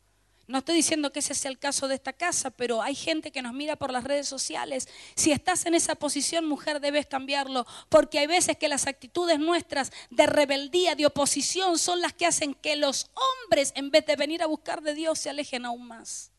No 0.49 0.59
estoy 0.59 0.75
diciendo 0.75 1.13
que 1.13 1.21
ese 1.21 1.35
sea 1.35 1.51
el 1.51 1.59
caso 1.59 1.87
de 1.87 1.95
esta 1.95 2.13
casa, 2.13 2.51
pero 2.51 2.83
hay 2.83 2.97
gente 2.97 3.31
que 3.31 3.43
nos 3.43 3.55
mira 3.55 3.77
por 3.77 3.93
las 3.93 4.03
redes 4.05 4.29
sociales. 4.29 4.89
Si 5.15 5.31
estás 5.31 5.67
en 5.67 5.75
esa 5.75 5.95
posición, 5.95 6.47
mujer, 6.47 6.81
debes 6.81 7.07
cambiarlo, 7.07 7.65
porque 7.89 8.19
hay 8.19 8.27
veces 8.27 8.57
que 8.59 8.69
las 8.69 8.87
actitudes 8.89 9.39
nuestras 9.39 9.93
de 10.11 10.27
rebeldía, 10.27 10.97
de 10.97 11.07
oposición, 11.07 11.79
son 11.79 12.01
las 12.01 12.13
que 12.13 12.27
hacen 12.27 12.55
que 12.55 12.75
los 12.75 13.09
hombres, 13.15 13.73
en 13.77 13.91
vez 13.91 14.05
de 14.05 14.17
venir 14.17 14.43
a 14.43 14.47
buscar 14.47 14.83
de 14.83 14.95
Dios, 14.95 15.21
se 15.21 15.31
alejen 15.31 15.65
aún 15.65 15.87
más. 15.87 16.32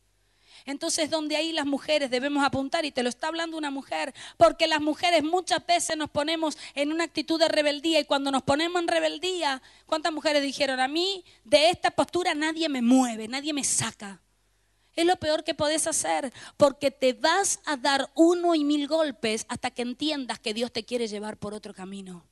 Entonces, 0.65 1.09
donde 1.09 1.35
ahí 1.35 1.51
las 1.51 1.65
mujeres 1.65 2.09
debemos 2.09 2.43
apuntar, 2.43 2.85
y 2.85 2.91
te 2.91 3.03
lo 3.03 3.09
está 3.09 3.27
hablando 3.27 3.57
una 3.57 3.71
mujer, 3.71 4.13
porque 4.37 4.67
las 4.67 4.81
mujeres 4.81 5.23
muchas 5.23 5.65
veces 5.65 5.97
nos 5.97 6.09
ponemos 6.09 6.57
en 6.75 6.91
una 6.91 7.03
actitud 7.03 7.39
de 7.39 7.47
rebeldía, 7.47 7.99
y 7.99 8.05
cuando 8.05 8.31
nos 8.31 8.43
ponemos 8.43 8.81
en 8.81 8.87
rebeldía, 8.87 9.61
¿cuántas 9.85 10.13
mujeres 10.13 10.41
dijeron? 10.41 10.79
A 10.79 10.87
mí 10.87 11.23
de 11.43 11.69
esta 11.69 11.91
postura 11.91 12.33
nadie 12.33 12.69
me 12.69 12.81
mueve, 12.81 13.27
nadie 13.27 13.53
me 13.53 13.63
saca. 13.63 14.21
Es 14.95 15.05
lo 15.05 15.15
peor 15.17 15.43
que 15.43 15.55
podés 15.55 15.87
hacer, 15.87 16.31
porque 16.55 16.91
te 16.91 17.13
vas 17.13 17.59
a 17.65 17.77
dar 17.77 18.11
uno 18.13 18.53
y 18.53 18.63
mil 18.63 18.87
golpes 18.87 19.45
hasta 19.49 19.71
que 19.71 19.81
entiendas 19.81 20.39
que 20.39 20.53
Dios 20.53 20.71
te 20.71 20.85
quiere 20.85 21.07
llevar 21.07 21.37
por 21.37 21.53
otro 21.53 21.73
camino. 21.73 22.25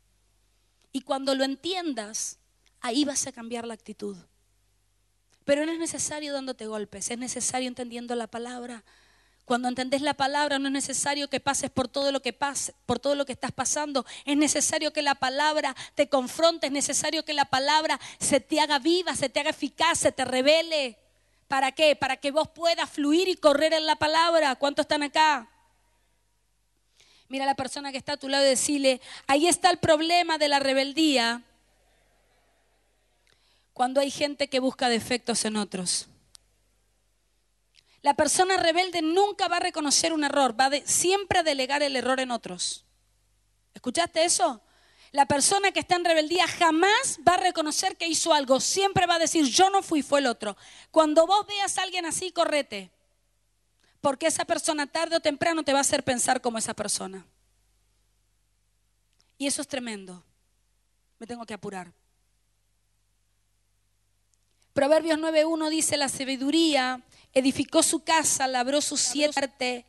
Y 0.91 1.01
cuando 1.01 1.33
lo 1.33 1.43
entiendas, 1.43 2.37
ahí 2.79 3.03
vas 3.03 3.25
a 3.25 3.31
cambiar 3.31 3.65
la 3.65 3.73
actitud. 3.73 4.17
Pero 5.45 5.65
no 5.65 5.71
es 5.71 5.79
necesario 5.79 6.33
dándote 6.33 6.67
golpes, 6.67 7.09
es 7.09 7.17
necesario 7.17 7.67
entendiendo 7.67 8.15
la 8.15 8.27
palabra. 8.27 8.83
Cuando 9.45 9.67
entendés 9.67 10.01
la 10.01 10.13
palabra 10.13 10.59
no 10.59 10.67
es 10.67 10.71
necesario 10.71 11.29
que 11.29 11.39
pases 11.39 11.69
por 11.69 11.87
todo 11.87 12.11
lo 12.11 12.21
que 12.21 12.31
pase, 12.31 12.73
por 12.85 12.99
todo 12.99 13.15
lo 13.15 13.25
que 13.25 13.33
estás 13.33 13.51
pasando. 13.51 14.05
Es 14.23 14.37
necesario 14.37 14.93
que 14.93 15.01
la 15.01 15.15
palabra 15.15 15.75
te 15.95 16.07
confronte, 16.07 16.67
es 16.67 16.73
necesario 16.73 17.25
que 17.25 17.33
la 17.33 17.45
palabra 17.45 17.99
se 18.19 18.39
te 18.39 18.61
haga 18.61 18.79
viva, 18.79 19.15
se 19.15 19.29
te 19.29 19.39
haga 19.39 19.49
eficaz, 19.49 19.99
se 19.99 20.11
te 20.11 20.25
revele. 20.25 20.97
¿Para 21.47 21.71
qué? 21.73 21.95
Para 21.95 22.17
que 22.17 22.31
vos 22.31 22.47
puedas 22.49 22.89
fluir 22.89 23.27
y 23.27 23.35
correr 23.35 23.73
en 23.73 23.85
la 23.85 23.97
palabra. 23.97 24.55
¿Cuántos 24.55 24.83
están 24.83 25.03
acá? 25.03 25.49
Mira 27.27 27.43
a 27.43 27.47
la 27.47 27.55
persona 27.55 27.91
que 27.91 27.97
está 27.97 28.13
a 28.13 28.17
tu 28.17 28.29
lado 28.29 28.45
y 28.45 28.49
decirle, 28.49 29.01
ahí 29.25 29.47
está 29.47 29.69
el 29.69 29.79
problema 29.79 30.37
de 30.37 30.49
la 30.49 30.59
rebeldía 30.59 31.43
cuando 33.73 33.99
hay 34.01 34.11
gente 34.11 34.49
que 34.49 34.59
busca 34.59 34.89
defectos 34.89 35.45
en 35.45 35.55
otros. 35.55 36.07
La 38.01 38.15
persona 38.15 38.57
rebelde 38.57 39.01
nunca 39.01 39.47
va 39.47 39.57
a 39.57 39.61
reconocer 39.61 40.11
un 40.11 40.23
error, 40.23 40.59
va 40.59 40.71
siempre 40.85 41.39
a 41.39 41.43
delegar 41.43 41.83
el 41.83 41.95
error 41.95 42.19
en 42.19 42.31
otros. 42.31 42.85
¿Escuchaste 43.73 44.25
eso? 44.25 44.61
La 45.11 45.25
persona 45.25 45.71
que 45.71 45.81
está 45.81 45.95
en 45.95 46.05
rebeldía 46.05 46.47
jamás 46.47 47.19
va 47.27 47.33
a 47.33 47.37
reconocer 47.37 47.97
que 47.97 48.07
hizo 48.07 48.33
algo, 48.33 48.59
siempre 48.59 49.05
va 49.05 49.15
a 49.15 49.19
decir, 49.19 49.45
yo 49.45 49.69
no 49.69 49.83
fui, 49.83 50.01
fue 50.01 50.19
el 50.19 50.27
otro. 50.27 50.55
Cuando 50.89 51.27
vos 51.27 51.45
veas 51.45 51.77
a 51.77 51.83
alguien 51.83 52.05
así, 52.05 52.31
correte, 52.31 52.91
porque 53.99 54.27
esa 54.27 54.45
persona 54.45 54.87
tarde 54.87 55.17
o 55.17 55.19
temprano 55.19 55.63
te 55.63 55.73
va 55.73 55.79
a 55.79 55.81
hacer 55.81 56.03
pensar 56.03 56.41
como 56.41 56.57
esa 56.57 56.73
persona. 56.73 57.25
Y 59.37 59.47
eso 59.47 59.61
es 59.61 59.67
tremendo. 59.67 60.23
Me 61.19 61.27
tengo 61.27 61.45
que 61.45 61.53
apurar. 61.53 61.91
Proverbios 64.73 65.19
9.1 65.19 65.69
dice, 65.69 65.97
la 65.97 66.07
sabiduría 66.07 67.01
edificó 67.33 67.83
su 67.83 68.03
casa, 68.03 68.47
labró 68.47 68.79
su 68.79 68.95
siete, 68.95 69.85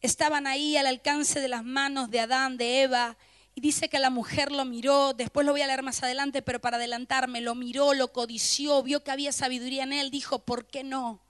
estaban 0.00 0.46
ahí 0.46 0.76
al 0.76 0.86
alcance 0.86 1.40
de 1.40 1.48
las 1.48 1.64
manos 1.64 2.08
de 2.10 2.20
Adán, 2.20 2.56
de 2.56 2.82
Eva, 2.82 3.16
y 3.56 3.60
dice 3.60 3.88
que 3.88 3.98
la 3.98 4.10
mujer 4.10 4.52
lo 4.52 4.64
miró, 4.64 5.12
después 5.12 5.44
lo 5.44 5.52
voy 5.52 5.62
a 5.62 5.66
leer 5.66 5.82
más 5.82 6.04
adelante, 6.04 6.40
pero 6.40 6.60
para 6.60 6.76
adelantarme, 6.76 7.40
lo 7.40 7.56
miró, 7.56 7.94
lo 7.94 8.12
codició, 8.12 8.80
vio 8.84 9.02
que 9.02 9.10
había 9.10 9.32
sabiduría 9.32 9.82
en 9.82 9.92
él, 9.92 10.10
dijo, 10.12 10.38
¿por 10.40 10.66
qué 10.66 10.84
no? 10.84 11.20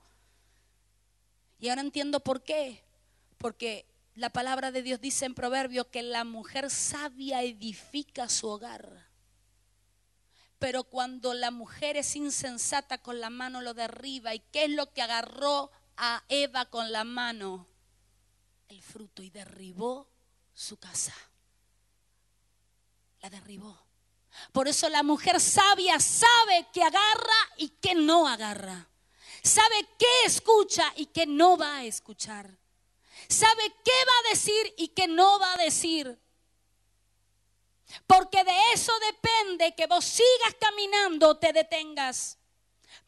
Y 1.59 1.69
ahora 1.69 1.81
entiendo 1.81 2.19
por 2.19 2.43
qué, 2.43 2.83
porque 3.39 3.87
la 4.13 4.29
palabra 4.29 4.71
de 4.71 4.83
Dios 4.83 5.01
dice 5.01 5.25
en 5.25 5.33
Proverbios 5.33 5.87
que 5.87 6.03
la 6.03 6.25
mujer 6.25 6.69
sabia 6.69 7.41
edifica 7.41 8.29
su 8.29 8.47
hogar. 8.47 9.06
Pero 10.59 10.83
cuando 10.85 11.33
la 11.33 11.51
mujer 11.51 11.97
es 11.97 12.15
insensata 12.15 12.97
con 12.97 13.19
la 13.19 13.29
mano 13.29 13.61
lo 13.61 13.73
derriba. 13.73 14.33
¿Y 14.33 14.39
qué 14.39 14.65
es 14.65 14.71
lo 14.71 14.91
que 14.91 15.01
agarró 15.01 15.71
a 15.95 16.23
Eva 16.29 16.65
con 16.65 16.91
la 16.91 17.03
mano? 17.03 17.67
El 18.67 18.81
fruto 18.81 19.21
y 19.21 19.29
derribó 19.29 20.09
su 20.53 20.77
casa. 20.77 21.13
La 23.21 23.29
derribó. 23.29 23.87
Por 24.51 24.67
eso 24.67 24.89
la 24.89 25.03
mujer 25.03 25.39
sabia 25.39 25.99
sabe 25.99 26.67
que 26.73 26.83
agarra 26.83 27.49
y 27.57 27.69
que 27.69 27.95
no 27.95 28.27
agarra. 28.27 28.87
Sabe 29.43 29.87
qué 29.97 30.25
escucha 30.25 30.91
y 30.95 31.07
qué 31.07 31.25
no 31.25 31.57
va 31.57 31.77
a 31.77 31.85
escuchar. 31.85 32.57
Sabe 33.27 33.63
qué 33.83 33.91
va 33.91 34.27
a 34.27 34.29
decir 34.29 34.73
y 34.77 34.89
qué 34.89 35.07
no 35.07 35.39
va 35.39 35.53
a 35.53 35.57
decir. 35.57 36.19
Eso 38.77 38.93
depende 38.99 39.73
que 39.73 39.87
vos 39.87 40.05
sigas 40.05 40.53
caminando 40.59 41.29
o 41.29 41.37
te 41.37 41.51
detengas. 41.51 42.37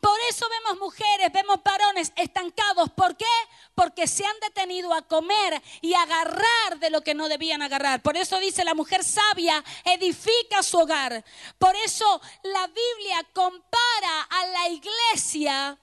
Por 0.01 0.19
eso 0.27 0.47
vemos 0.49 0.79
mujeres, 0.79 1.31
vemos 1.31 1.61
varones 1.63 2.11
estancados. 2.15 2.89
¿Por 2.89 3.15
qué? 3.15 3.35
Porque 3.75 4.07
se 4.07 4.25
han 4.25 4.39
detenido 4.39 4.91
a 4.91 5.03
comer 5.03 5.61
y 5.81 5.93
agarrar 5.93 6.79
de 6.79 6.89
lo 6.89 7.03
que 7.03 7.13
no 7.13 7.29
debían 7.29 7.61
agarrar. 7.61 8.01
Por 8.01 8.17
eso 8.17 8.39
dice 8.39 8.63
la 8.63 8.73
mujer 8.73 9.03
sabia 9.03 9.63
edifica 9.85 10.63
su 10.63 10.79
hogar. 10.79 11.23
Por 11.59 11.75
eso 11.75 12.19
la 12.41 12.65
Biblia 12.65 13.23
compara 13.31 14.23
a 14.27 14.45
la 14.47 14.69
iglesia 14.69 15.77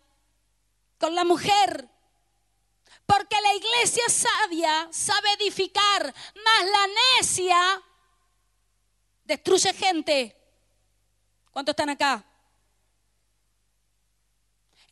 con 0.98 1.14
la 1.14 1.22
mujer. 1.22 1.88
Porque 3.06 3.40
la 3.40 3.54
iglesia 3.54 4.02
sabia 4.08 4.88
sabe 4.90 5.32
edificar, 5.34 6.12
más 6.44 6.66
la 6.66 6.86
necia 7.20 7.82
destruye 9.26 9.72
gente. 9.74 10.36
¿Cuántos 11.52 11.72
están 11.72 11.90
acá? 11.90 12.24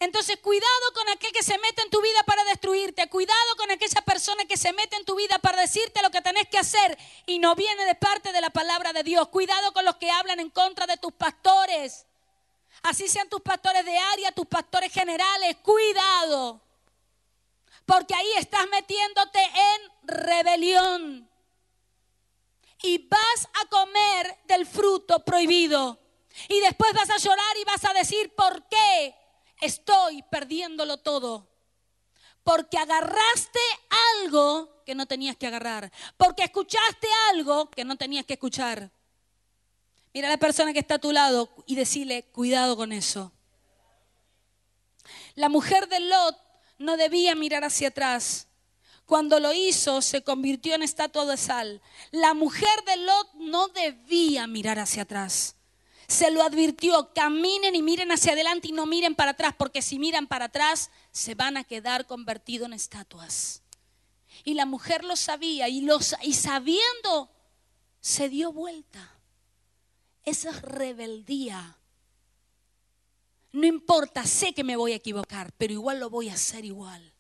Entonces, 0.01 0.37
cuidado 0.39 0.93
con 0.93 1.09
aquel 1.09 1.33
que 1.33 1.43
se 1.43 1.57
mete 1.59 1.83
en 1.83 1.91
tu 1.91 2.03
vida 2.03 2.23
para 2.25 2.45
destruirte. 2.45 3.09
Cuidado 3.09 3.57
con 3.57 3.71
aquella 3.71 4.03
persona 4.03 4.45
que 4.45 4.57
se 4.57 4.73
mete 4.73 4.97
en 4.97 5.05
tu 5.05 5.15
vida 5.15 5.39
para 5.39 5.61
decirte 5.61 6.03
lo 6.03 6.11
que 6.11 6.21
tenés 6.21 6.49
que 6.49 6.59
hacer 6.59 6.99
y 7.27 7.39
no 7.39 7.55
viene 7.55 7.85
de 7.87 7.95
parte 7.95 8.33
de 8.33 8.41
la 8.41 8.51
palabra 8.51 8.93
de 8.93 9.03
Dios. 9.03 9.29
Cuidado 9.29 9.73
con 9.73 9.85
los 9.85 9.97
que 9.97 10.11
hablan 10.11 10.41
en 10.41 10.51
contra 10.51 10.87
de 10.87 10.97
tus 10.97 11.13
pastores. 11.13 12.07
Así 12.83 13.09
sean 13.09 13.29
tus 13.29 13.41
pastores 13.41 13.85
de 13.85 13.97
área, 13.97 14.33
tus 14.33 14.47
pastores 14.47 14.93
generales. 14.93 15.57
Cuidado. 15.63 16.61
Porque 17.87 18.15
ahí 18.15 18.33
estás 18.39 18.67
metiéndote 18.69 19.43
en 19.43 19.93
rebelión. 20.03 21.34
Y 22.85 23.09
vas 23.09 23.49
a 23.63 23.69
comer 23.69 24.39
del 24.47 24.67
fruto 24.67 25.25
prohibido. 25.25 25.99
Y 26.49 26.61
después 26.61 26.93
vas 26.93 27.11
a 27.11 27.17
llorar 27.17 27.57
y 27.61 27.65
vas 27.65 27.85
a 27.85 27.93
decir, 27.93 28.35
¿por 28.35 28.69
qué? 28.69 29.15
estoy 29.61 30.23
perdiéndolo 30.31 30.99
todo. 30.99 31.49
Porque 32.43 32.77
agarraste 32.77 33.61
algo 34.21 34.83
que 34.85 34.95
no 34.95 35.07
tenías 35.07 35.37
que 35.37 35.47
agarrar. 35.47 35.91
Porque 36.17 36.45
escuchaste 36.45 37.09
algo 37.31 37.71
que 37.71 37.85
no 37.85 37.97
tenías 37.97 38.27
que 38.27 38.35
escuchar. 38.35 38.91
Mira 40.13 40.29
a 40.29 40.33
la 40.33 40.37
persona 40.37 40.73
que 40.73 40.79
está 40.81 40.97
a 40.97 41.01
tu 41.01 41.11
lado 41.11 41.51
y 41.67 41.75
decirle, 41.75 42.25
cuidado 42.25 42.77
con 42.77 42.93
eso. 42.93 43.33
La 45.35 45.49
mujer 45.49 45.89
de 45.89 46.01
Lot 46.01 46.37
no 46.79 46.97
debía 46.97 47.35
mirar 47.35 47.65
hacia 47.65 47.89
atrás. 47.89 48.47
Cuando 49.07 49.39
lo 49.39 49.53
hizo, 49.53 50.01
se 50.01 50.23
convirtió 50.23 50.75
en 50.75 50.83
estatua 50.83 51.27
de 51.27 51.37
sal. 51.37 51.83
La 52.11 52.35
mujer 52.35 52.85
de 52.87 52.97
Lot 52.97 53.35
no 53.35 53.69
debía 53.69 54.47
mirar 54.47 54.79
hacia 54.79 55.03
atrás 55.03 55.57
se 56.07 56.31
lo 56.31 56.43
advirtió, 56.43 57.13
caminen 57.15 57.75
y 57.75 57.83
miren 57.83 58.13
hacia 58.13 58.33
adelante 58.33 58.69
y 58.69 58.73
no 58.73 58.87
miren 58.87 59.15
para 59.15 59.33
atrás, 59.33 59.55
porque 59.57 59.83
si 59.83 59.99
miran 59.99 60.27
para 60.27 60.47
atrás 60.47 60.91
se 61.13 61.35
van 61.35 61.57
a 61.57 61.65
quedar 61.65 62.07
convertidos 62.07 62.67
en 62.67 62.75
estatuas. 62.75 63.63
Y 64.45 64.55
la 64.55 64.67
mujer 64.67 65.05
lo 65.05 65.17
sabía 65.17 65.69
y, 65.69 65.87
y 66.23 66.35
sabiendo 66.35 67.31
se 68.01 68.29
dio 68.29 68.53
vuelta. 68.53 69.19
Esa 70.25 70.51
es 70.51 70.63
rebeldía. 70.63 71.79
No 73.53 73.67
importa, 73.67 74.27
sé 74.27 74.53
que 74.53 74.65
me 74.65 74.77
voy 74.77 74.93
a 74.93 74.97
equivocar, 74.97 75.53
pero 75.57 75.73
igual 75.73 76.01
lo 76.01 76.11
voy 76.11 76.29
a 76.29 76.35
hacer 76.35 76.65
igual. 76.65 77.14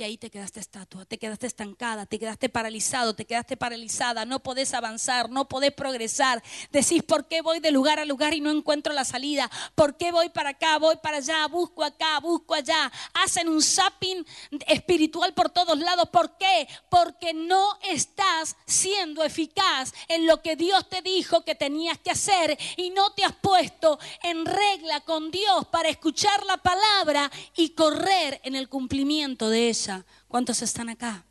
Y 0.00 0.02
ahí 0.02 0.16
te 0.16 0.30
quedaste 0.30 0.60
estatua, 0.60 1.04
te 1.04 1.18
quedaste 1.18 1.46
estancada, 1.46 2.06
te 2.06 2.18
quedaste 2.18 2.48
paralizado, 2.48 3.12
te 3.12 3.26
quedaste 3.26 3.58
paralizada, 3.58 4.24
no 4.24 4.40
podés 4.40 4.72
avanzar, 4.72 5.28
no 5.28 5.46
podés 5.46 5.72
progresar. 5.72 6.42
Decís, 6.72 7.02
¿por 7.02 7.28
qué 7.28 7.42
voy 7.42 7.60
de 7.60 7.70
lugar 7.70 7.98
a 7.98 8.06
lugar 8.06 8.32
y 8.32 8.40
no 8.40 8.50
encuentro 8.50 8.94
la 8.94 9.04
salida? 9.04 9.50
¿Por 9.74 9.98
qué 9.98 10.10
voy 10.10 10.30
para 10.30 10.50
acá, 10.50 10.78
voy 10.78 10.96
para 11.02 11.18
allá, 11.18 11.46
busco 11.48 11.84
acá, 11.84 12.18
busco 12.20 12.54
allá? 12.54 12.90
Hacen 13.12 13.46
un 13.46 13.60
zapping 13.60 14.24
espiritual 14.68 15.34
por 15.34 15.50
todos 15.50 15.78
lados. 15.78 16.08
¿Por 16.08 16.38
qué? 16.38 16.66
Porque 16.88 17.34
no 17.34 17.78
estás 17.82 18.56
siendo 18.64 19.22
eficaz 19.22 19.92
en 20.08 20.26
lo 20.26 20.40
que 20.40 20.56
Dios 20.56 20.88
te 20.88 21.02
dijo 21.02 21.44
que 21.44 21.54
tenías 21.54 21.98
que 21.98 22.12
hacer 22.12 22.56
y 22.78 22.88
no 22.88 23.12
te 23.12 23.22
has 23.22 23.34
puesto 23.34 23.98
en 24.22 24.46
regla 24.46 25.00
con 25.00 25.30
Dios 25.30 25.66
para 25.66 25.90
escuchar 25.90 26.42
la 26.46 26.56
palabra 26.56 27.30
y 27.54 27.74
correr 27.74 28.40
en 28.44 28.56
el 28.56 28.70
cumplimiento 28.70 29.50
de 29.50 29.68
ella. 29.68 29.89
¿Cuántos 30.28 30.62
están 30.62 30.88
acá? 30.88 31.24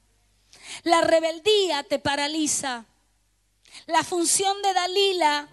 La 0.84 1.02
rebeldía 1.02 1.84
te 1.84 2.00
paraliza. 2.00 2.86
La 3.88 4.04
función 4.04 4.62
de 4.62 4.74
Dalila 4.74 5.48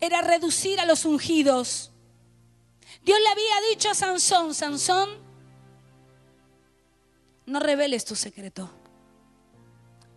era 0.00 0.20
reducir 0.20 0.80
a 0.80 0.86
los 0.86 1.04
ungidos. 1.04 1.90
Dios 3.02 3.18
le 3.20 3.28
había 3.28 3.70
dicho 3.70 3.90
a 3.90 3.94
Sansón, 3.94 4.54
Sansón, 4.54 5.08
no 7.46 7.60
reveles 7.60 8.04
tu 8.04 8.14
secreto. 8.14 8.70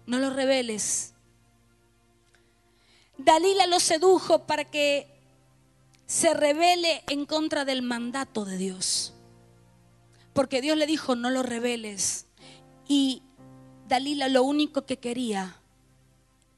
No 0.06 0.20
lo 0.20 0.30
reveles. 0.32 1.14
Dalila 3.18 3.68
lo 3.68 3.80
sedujo 3.80 4.46
para 4.46 4.66
que 4.66 5.08
se 6.06 6.34
revele 6.34 7.04
en 7.08 7.26
contra 7.26 7.64
del 7.64 7.82
mandato 7.82 8.44
de 8.44 8.58
Dios. 8.58 9.14
Porque 10.34 10.62
Dios 10.62 10.78
le 10.78 10.88
dijo, 10.88 11.16
no 11.16 11.30
lo 11.30 11.44
reveles. 11.44 12.28
Y 12.88 13.24
Dalila 13.88 14.30
lo 14.30 14.44
único 14.44 14.86
que 14.86 14.98
quería 14.98 15.58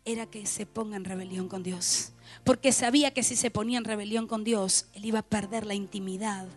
era 0.05 0.25
que 0.25 0.45
se 0.45 0.65
ponga 0.65 0.97
en 0.97 1.05
rebelión 1.05 1.47
con 1.47 1.63
Dios. 1.63 2.13
Porque 2.43 2.71
sabía 2.71 3.11
que 3.11 3.23
si 3.23 3.35
se 3.35 3.51
ponía 3.51 3.77
en 3.77 3.85
rebelión 3.85 4.27
con 4.27 4.43
Dios, 4.43 4.87
él 4.93 5.05
iba 5.05 5.19
a 5.19 5.23
perder 5.23 5.65
la 5.65 5.73
intimidad 5.73 6.47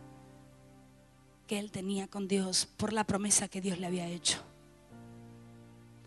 que 1.47 1.59
él 1.59 1.71
tenía 1.71 2.09
con 2.09 2.27
Dios 2.29 2.67
por 2.77 2.93
la 2.93 3.05
promesa 3.05 3.49
que 3.49 3.61
Dios 3.61 3.79
le 3.79 3.87
había 3.87 4.09
hecho. 4.09 4.43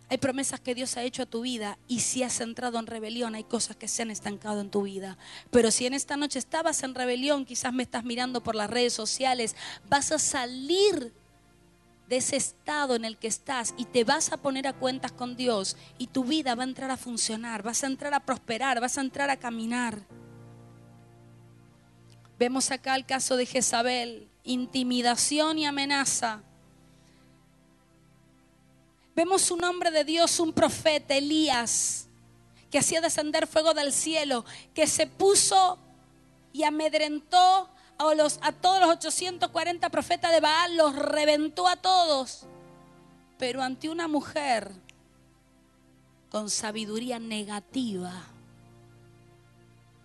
Hay 0.10 0.17
promesas 0.17 0.60
que 0.60 0.74
Dios 0.74 0.98
ha 0.98 1.04
hecho 1.04 1.24
a 1.24 1.28
tu 1.28 1.41
vida 1.41 1.78
y 1.88 2.00
si 2.00 2.24
has 2.24 2.41
entrado 2.41 2.80
en 2.80 2.88
rebelión 2.88 3.36
hay 3.36 3.43
cosas 3.43 3.76
que 3.76 3.88
se 3.88 4.02
han 4.02 4.10
estancado 4.10 4.62
en 4.62 4.72
tu 4.72 4.84
vida. 4.84 5.17
Pero 5.52 5.69
si 5.69 5.86
en 5.86 5.93
esta 5.93 6.17
noche 6.17 6.39
estabas 6.39 6.82
en 6.82 6.95
rebelión, 6.95 7.45
quizás 7.45 7.74
me 7.74 7.84
estás 7.84 8.04
mirando 8.04 8.41
por 8.41 8.56
las 8.56 8.69
redes 8.69 8.93
sociales, 8.93 9.56
vas 9.88 10.12
a 10.12 10.17
salir 10.17 11.13
de 12.08 12.17
ese 12.17 12.38
estado 12.38 12.95
en 12.95 13.06
el 13.06 13.17
que 13.17 13.28
estás 13.28 13.76
y 13.78 13.86
te 13.86 14.04
vas 14.04 14.32
a 14.32 14.38
poner 14.38 14.65
a 14.65 14.74
cuentas 14.74 15.12
con 15.12 15.36
Dios 15.36 15.78
y 16.00 16.08
tu 16.08 16.24
vida 16.24 16.56
va 16.56 16.63
a 16.63 16.67
entrar 16.67 16.89
a 16.89 16.98
funcionar, 16.98 17.62
vas 17.62 17.84
a 17.84 17.88
entrar 17.88 18.15
a 18.15 18.26
prosperar, 18.26 18.82
vas 18.82 18.98
a 18.98 19.02
entrar 19.02 19.30
a 19.30 19.38
caminar. 19.38 20.02
Vemos 22.39 22.72
acá 22.72 22.95
el 22.95 23.06
caso 23.06 23.38
de 23.38 23.45
Jezabel, 23.45 24.28
intimidación 24.43 25.60
y 25.60 25.67
amenaza. 25.67 26.41
Vemos 29.20 29.52
un 29.52 29.62
hombre 29.66 29.92
de 29.92 30.06
Dios, 30.06 30.40
un 30.40 30.54
profeta, 30.54 31.14
Elías, 31.14 32.08
que 32.72 32.80
hacía 32.80 33.02
descender 33.02 33.48
fuego 33.48 33.74
del 33.74 33.92
cielo, 33.92 34.46
que 34.74 34.88
se 34.88 35.08
puso 35.08 35.78
y 36.54 36.64
amedrentó 36.64 37.70
a, 37.98 38.14
los, 38.16 38.40
a 38.42 38.54
todos 38.54 38.80
los 38.80 38.90
840 38.92 39.90
profetas 39.90 40.32
de 40.32 40.40
Baal, 40.40 40.78
los 40.78 40.96
reventó 40.96 41.68
a 41.68 41.76
todos. 41.76 42.46
Pero 43.38 43.62
ante 43.62 43.90
una 43.90 44.08
mujer 44.08 44.72
con 46.30 46.50
sabiduría 46.50 47.20
negativa, 47.20 48.24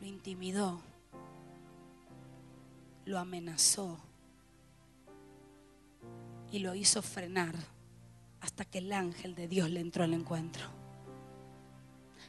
lo 0.01 0.07
intimidó, 0.09 0.81
lo 3.05 3.21
amenazó 3.21 3.97
y 6.51 6.59
lo 6.59 6.75
hizo 6.75 7.01
frenar 7.01 7.74
hasta 8.45 8.67
que 8.67 8.79
el 8.79 8.93
ángel 8.93 9.35
de 9.35 9.49
Dios 9.49 9.71
le 9.71 9.81
entró 9.81 10.05
al 10.05 10.13
encuentro. 10.13 10.67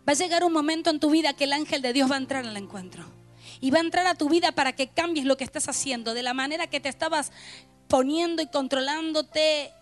Va 0.08 0.13
a 0.13 0.15
llegar 0.15 0.45
un 0.45 0.54
momento 0.54 0.89
en 0.89 0.99
tu 0.99 1.10
vida 1.10 1.34
que 1.34 1.43
el 1.43 1.51
ángel 1.51 1.82
de 1.82 1.91
Dios 1.91 2.10
va 2.10 2.15
a 2.15 2.19
entrar 2.19 2.45
al 2.45 2.56
encuentro. 2.56 3.04
Y 3.60 3.69
va 3.69 3.80
a 3.80 3.82
entrar 3.82 4.08
a 4.08 4.15
tu 4.15 4.30
vida 4.30 4.54
para 4.54 4.73
que 4.73 4.88
cambies 4.88 5.25
lo 5.25 5.36
que 5.36 5.43
estás 5.43 5.67
haciendo. 5.67 6.13
De 6.13 6.23
la 6.23 6.34
manera 6.34 6.67
que 6.67 6.80
te 6.80 6.88
estabas 6.88 7.34
poniendo 7.89 8.41
y 8.41 8.47
controlándote 8.47 9.73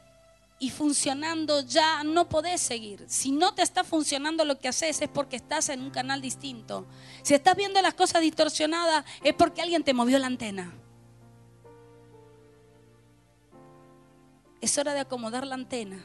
y 0.58 0.72
funcionando, 0.72 1.62
ya 1.62 2.04
no 2.04 2.28
podés 2.30 2.62
seguir. 2.62 3.06
Si 3.08 3.32
no 3.32 3.54
te 3.54 3.62
está 3.62 3.84
funcionando 3.84 4.44
lo 4.44 4.58
que 4.58 4.70
haces 4.70 5.02
es 5.02 5.10
porque 5.10 5.36
estás 5.36 5.70
en 5.70 5.82
un 5.82 5.92
canal 5.92 6.20
distinto. 6.20 6.88
Si 7.22 7.36
estás 7.36 7.56
viendo 7.56 7.80
las 7.82 7.94
cosas 7.94 8.22
distorsionadas 8.22 9.06
es 9.24 9.36
porque 9.36 9.62
alguien 9.62 9.84
te 9.84 9.94
movió 9.94 10.18
la 10.18 10.28
antena. 10.28 10.74
Es 14.62 14.78
hora 14.80 14.96
de 14.96 15.02
acomodar 15.02 15.46
la 15.46 15.56
antena. 15.56 16.04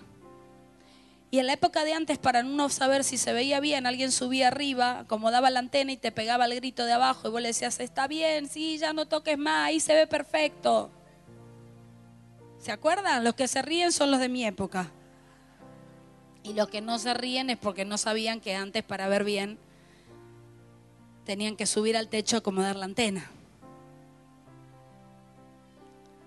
Y 1.30 1.38
en 1.38 1.46
la 1.46 1.52
época 1.52 1.84
de 1.84 1.92
antes, 1.92 2.16
para 2.16 2.42
no 2.42 2.70
saber 2.70 3.04
si 3.04 3.18
se 3.18 3.34
veía 3.34 3.60
bien, 3.60 3.86
alguien 3.86 4.12
subía 4.12 4.48
arriba, 4.48 5.00
acomodaba 5.00 5.50
la 5.50 5.58
antena 5.58 5.92
y 5.92 5.98
te 5.98 6.10
pegaba 6.10 6.46
el 6.46 6.54
grito 6.54 6.86
de 6.86 6.92
abajo 6.92 7.28
y 7.28 7.30
vos 7.30 7.42
le 7.42 7.48
decías, 7.48 7.80
está 7.80 8.08
bien, 8.08 8.48
sí, 8.48 8.78
ya 8.78 8.94
no 8.94 9.06
toques 9.06 9.36
más, 9.36 9.66
ahí 9.66 9.78
se 9.78 9.94
ve 9.94 10.06
perfecto. 10.06 10.90
¿Se 12.58 12.72
acuerdan? 12.72 13.24
Los 13.24 13.34
que 13.34 13.46
se 13.46 13.60
ríen 13.60 13.92
son 13.92 14.10
los 14.10 14.20
de 14.20 14.30
mi 14.30 14.46
época. 14.46 14.90
Y 16.42 16.54
los 16.54 16.68
que 16.68 16.80
no 16.80 16.98
se 16.98 17.12
ríen 17.12 17.50
es 17.50 17.58
porque 17.58 17.84
no 17.84 17.98
sabían 17.98 18.40
que 18.40 18.54
antes 18.54 18.82
para 18.82 19.06
ver 19.08 19.24
bien 19.24 19.58
tenían 21.24 21.56
que 21.56 21.66
subir 21.66 21.94
al 21.98 22.08
techo 22.08 22.36
a 22.36 22.38
acomodar 22.38 22.76
la 22.76 22.86
antena. 22.86 23.30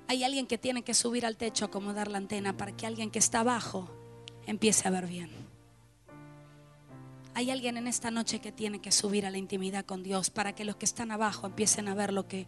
Hay 0.08 0.24
alguien 0.24 0.46
que 0.46 0.60
tiene 0.60 0.84
que 0.84 0.94
subir 0.94 1.26
al 1.26 1.38
techo, 1.38 1.66
acomodar 1.66 2.08
la 2.08 2.20
antena 2.20 2.56
para 2.56 2.72
que 2.74 2.86
alguien 2.86 3.10
que 3.10 3.18
está 3.18 3.40
abajo 3.40 3.90
empiece 4.46 4.88
a 4.88 4.92
ver 4.92 5.08
bien. 5.08 5.30
Hay 7.34 7.50
alguien 7.50 7.78
en 7.78 7.88
esta 7.88 8.12
noche 8.12 8.40
que 8.40 8.52
tiene 8.52 8.80
que 8.80 8.92
subir 8.92 9.26
a 9.26 9.32
la 9.32 9.38
intimidad 9.38 9.86
con 9.86 10.04
Dios 10.04 10.30
para 10.30 10.54
que 10.54 10.66
los 10.66 10.76
que 10.76 10.86
están 10.86 11.12
abajo 11.12 11.48
empiecen 11.48 11.88
a 11.88 11.96
ver 11.96 12.12
lo 12.12 12.28
que 12.28 12.46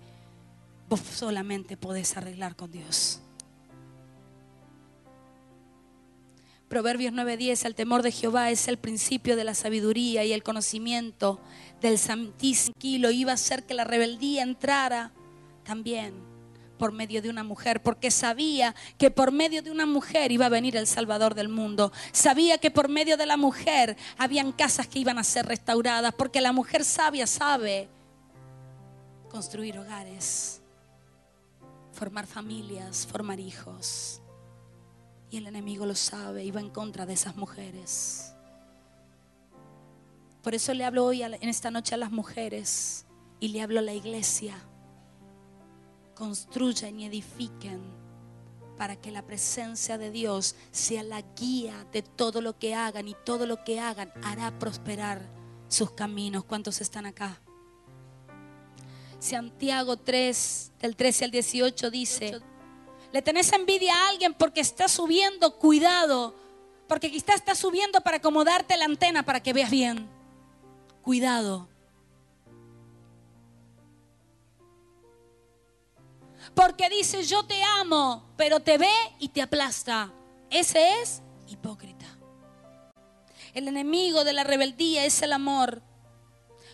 vos 0.90 1.00
solamente 1.00 1.78
podés 1.78 2.18
arreglar 2.18 2.56
con 2.56 2.72
Dios. 2.72 3.22
Proverbios 6.68 7.14
9:10, 7.14 7.66
el 7.66 7.76
temor 7.76 8.02
de 8.02 8.12
Jehová 8.12 8.50
es 8.50 8.68
el 8.68 8.78
principio 8.78 9.36
de 9.36 9.44
la 9.44 9.54
sabiduría 9.54 10.26
y 10.26 10.34
el 10.34 10.44
conocimiento 10.44 11.40
del 11.82 11.98
Santísimo 11.98 12.76
iba 12.82 13.32
a 13.32 13.36
hacer 13.36 13.64
que 13.64 13.76
la 13.76 13.84
rebeldía 13.84 14.42
entrara 14.42 15.12
también 15.64 16.33
por 16.78 16.92
medio 16.92 17.22
de 17.22 17.30
una 17.30 17.44
mujer, 17.44 17.82
porque 17.82 18.12
sabía 18.12 18.76
que 18.98 19.12
por 19.12 19.32
medio 19.32 19.62
de 19.62 19.72
una 19.72 19.86
mujer 19.86 20.32
iba 20.32 20.48
a 20.48 20.50
venir 20.50 20.76
el 20.76 20.88
Salvador 20.88 21.36
del 21.36 21.50
mundo. 21.50 21.92
Sabía 22.12 22.58
que 22.58 22.72
por 22.72 22.90
medio 22.90 23.18
de 23.18 23.26
la 23.26 23.38
mujer 23.38 23.96
habían 24.18 24.52
casas 24.52 24.88
que 24.88 25.00
iban 25.00 25.18
a 25.18 25.24
ser 25.24 25.46
restauradas, 25.46 26.14
porque 26.14 26.42
la 26.42 26.52
mujer 26.52 26.84
sabia 26.84 27.28
sabe 27.28 27.90
construir 29.30 29.80
hogares, 29.80 30.62
formar 31.92 32.28
familias, 32.28 33.08
formar 33.08 33.40
hijos. 33.40 34.22
Y 35.30 35.38
el 35.38 35.48
enemigo 35.48 35.86
lo 35.86 35.96
sabe 35.96 36.44
y 36.44 36.52
va 36.52 36.60
en 36.60 36.70
contra 36.70 37.06
de 37.06 37.14
esas 37.14 37.36
mujeres. 37.36 38.34
Por 40.44 40.54
eso 40.54 40.74
le 40.74 40.84
hablo 40.84 41.06
hoy 41.06 41.24
en 41.24 41.50
esta 41.50 41.72
noche 41.72 41.96
a 41.96 41.98
las 41.98 42.12
mujeres 42.12 43.06
y 43.40 43.48
le 43.48 43.62
hablo 43.62 43.80
a 43.80 43.84
la 43.84 43.94
iglesia. 43.94 44.56
Construyan 46.16 47.00
y 47.00 47.06
edifiquen 47.06 47.82
para 48.78 48.96
que 48.96 49.12
la 49.12 49.22
presencia 49.22 49.98
de 49.98 50.12
Dios 50.12 50.56
sea 50.72 51.04
la 51.04 51.22
guía 51.22 51.86
de 51.92 52.02
todo 52.02 52.42
lo 52.42 52.58
que 52.58 52.76
hagan 52.76 53.08
y 53.08 53.16
todo 53.24 53.46
lo 53.46 53.64
que 53.64 53.80
hagan 53.80 54.12
hará 54.24 54.58
prosperar 54.60 55.22
sus 55.68 55.92
caminos. 55.92 56.44
¿Cuántos 56.46 56.82
están 56.82 57.06
acá? 57.06 57.40
Santiago 59.20 59.98
3, 59.98 60.72
del 60.80 60.96
13 60.96 61.26
al 61.26 61.32
18 61.32 61.90
dice, 61.92 62.42
le 63.12 63.22
tenés 63.22 63.54
envidia 63.54 63.94
a 63.94 64.10
alguien 64.10 64.34
porque 64.34 64.60
está 64.60 64.88
subiendo, 64.88 65.58
cuidado, 65.60 66.36
porque 66.88 67.10
quizás 67.10 67.36
está 67.36 67.56
subiendo 67.56 68.02
para 68.02 68.18
acomodarte 68.18 68.76
la 68.76 68.86
antena 68.86 69.24
para 69.24 69.42
que 69.42 69.54
veas 69.54 69.72
bien. 69.72 70.10
Cuidado. 71.04 71.70
Porque 76.56 76.90
dice, 76.90 77.24
yo 77.24 77.44
te 77.46 77.62
amo, 77.64 78.34
pero 78.38 78.60
te 78.60 78.78
ve 78.78 78.94
y 79.20 79.30
te 79.30 79.42
aplasta. 79.42 80.12
Ese 80.50 81.02
es 81.02 81.22
hipócrita. 81.48 82.06
El 83.54 83.68
enemigo 83.68 84.24
de 84.24 84.34
la 84.34 84.44
rebeldía 84.44 85.06
es 85.06 85.22
el 85.22 85.34
amor. 85.34 85.82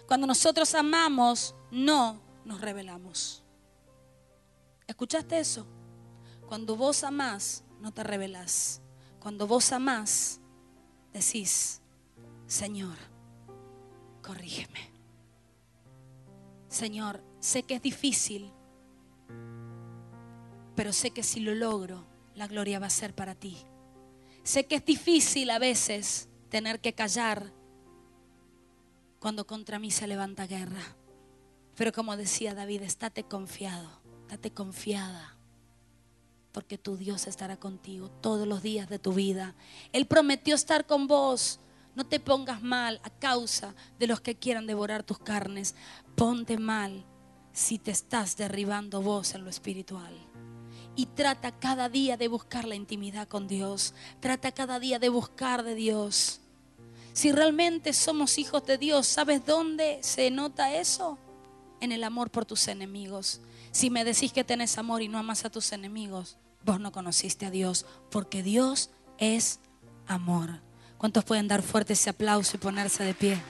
Cuando 0.08 0.28
nosotros 0.28 0.74
amamos, 0.76 1.56
no 1.72 2.22
nos 2.46 2.62
rebelamos. 2.62 3.44
¿Escuchaste 4.88 5.40
eso? 5.40 5.68
Cuando 6.48 6.76
vos 6.76 7.04
amás, 7.04 7.64
no 7.80 7.94
te 7.94 8.04
rebelas. 8.04 8.82
Cuando 9.20 9.46
vos 9.46 9.72
amás, 9.72 10.40
decís, 11.14 11.82
Señor, 12.48 12.98
corrígeme. 14.24 14.90
Señor, 16.70 17.24
sé 17.40 17.64
que 17.64 17.76
es 17.76 17.82
difícil, 17.82 18.52
pero 20.80 20.94
sé 20.94 21.12
que 21.12 21.24
si 21.24 21.42
lo 21.42 21.54
logro, 21.54 22.06
la 22.36 22.48
gloria 22.48 22.80
va 22.80 22.86
a 22.86 22.90
ser 22.90 23.14
para 23.14 23.36
ti. 23.36 23.58
Sé 24.44 24.66
que 24.66 24.76
es 24.76 24.86
difícil 24.86 25.50
a 25.50 25.60
veces 25.60 26.30
tener 26.48 26.80
que 26.80 26.94
callar 26.94 27.52
cuando 29.20 29.46
contra 29.46 29.78
mí 29.78 29.92
se 29.92 30.08
levanta 30.08 30.48
guerra. 30.48 30.96
Pero 31.76 31.92
como 31.92 32.16
decía 32.16 32.56
David, 32.56 32.84
estate 32.84 33.26
confiado, 33.26 33.90
estate 34.22 34.52
confiada 34.52 35.38
porque 36.54 36.78
tu 36.78 36.96
Dios 36.96 37.28
estará 37.28 37.58
contigo 37.58 38.10
todos 38.10 38.48
los 38.48 38.64
días 38.64 38.88
de 38.88 39.00
tu 39.00 39.12
vida. 39.12 39.56
Él 39.92 40.06
prometió 40.06 40.56
estar 40.56 40.86
con 40.86 41.08
vos. 41.08 41.60
No 41.94 42.06
te 42.06 42.22
pongas 42.22 42.64
mal 42.64 43.02
a 43.04 43.10
causa 43.10 43.76
de 44.00 44.08
los 44.08 44.22
que 44.22 44.36
quieran 44.36 44.66
devorar 44.66 45.04
tus 45.04 45.20
carnes. 45.20 45.76
Ponte 46.16 46.58
mal 46.58 47.06
si 47.52 47.80
te 47.80 47.92
estás 47.92 48.38
derribando 48.38 49.02
vos 49.02 49.36
en 49.36 49.44
lo 49.44 49.50
espiritual. 49.50 50.29
Y 51.00 51.06
trata 51.06 51.54
cada 51.54 51.88
día 51.88 52.18
de 52.18 52.28
buscar 52.28 52.66
la 52.66 52.76
intimidad 52.76 53.26
con 53.26 53.48
Dios. 53.48 53.94
Trata 54.20 54.52
cada 54.52 54.82
día 54.82 55.00
de 55.00 55.08
buscar 55.08 55.64
de 55.64 55.74
Dios. 55.74 56.42
Si 57.14 57.32
realmente 57.32 57.94
somos 57.94 58.38
hijos 58.38 58.66
de 58.66 58.78
Dios, 58.78 59.08
¿sabes 59.08 59.46
dónde 59.46 60.00
se 60.02 60.30
nota 60.30 60.76
eso? 60.76 61.18
En 61.80 61.94
el 61.94 62.04
amor 62.04 62.32
por 62.32 62.44
tus 62.44 62.68
enemigos. 62.68 63.40
Si 63.72 63.90
me 63.90 64.04
decís 64.04 64.34
que 64.34 64.44
tenés 64.44 64.78
amor 64.78 65.02
y 65.02 65.08
no 65.08 65.18
amas 65.18 65.46
a 65.46 65.50
tus 65.50 65.72
enemigos, 65.72 66.36
vos 66.66 66.82
no 66.82 66.92
conociste 66.92 67.46
a 67.46 67.50
Dios, 67.50 67.86
porque 68.12 68.44
Dios 68.44 68.90
es 69.20 69.62
amor. 70.06 70.60
¿Cuántos 70.98 71.24
pueden 71.24 71.48
dar 71.48 71.62
fuerte 71.62 71.94
ese 71.94 72.10
aplauso 72.10 72.58
y 72.58 72.60
ponerse 72.60 73.06
de 73.06 73.14
pie? 73.14 73.42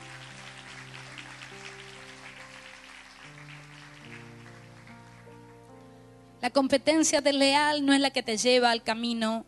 La 6.41 6.49
competencia 6.49 7.21
desleal 7.21 7.85
no 7.85 7.93
es 7.93 7.99
la 7.99 8.11
que 8.11 8.23
te 8.23 8.37
lleva 8.37 8.71
al 8.71 8.83
camino 8.83 9.45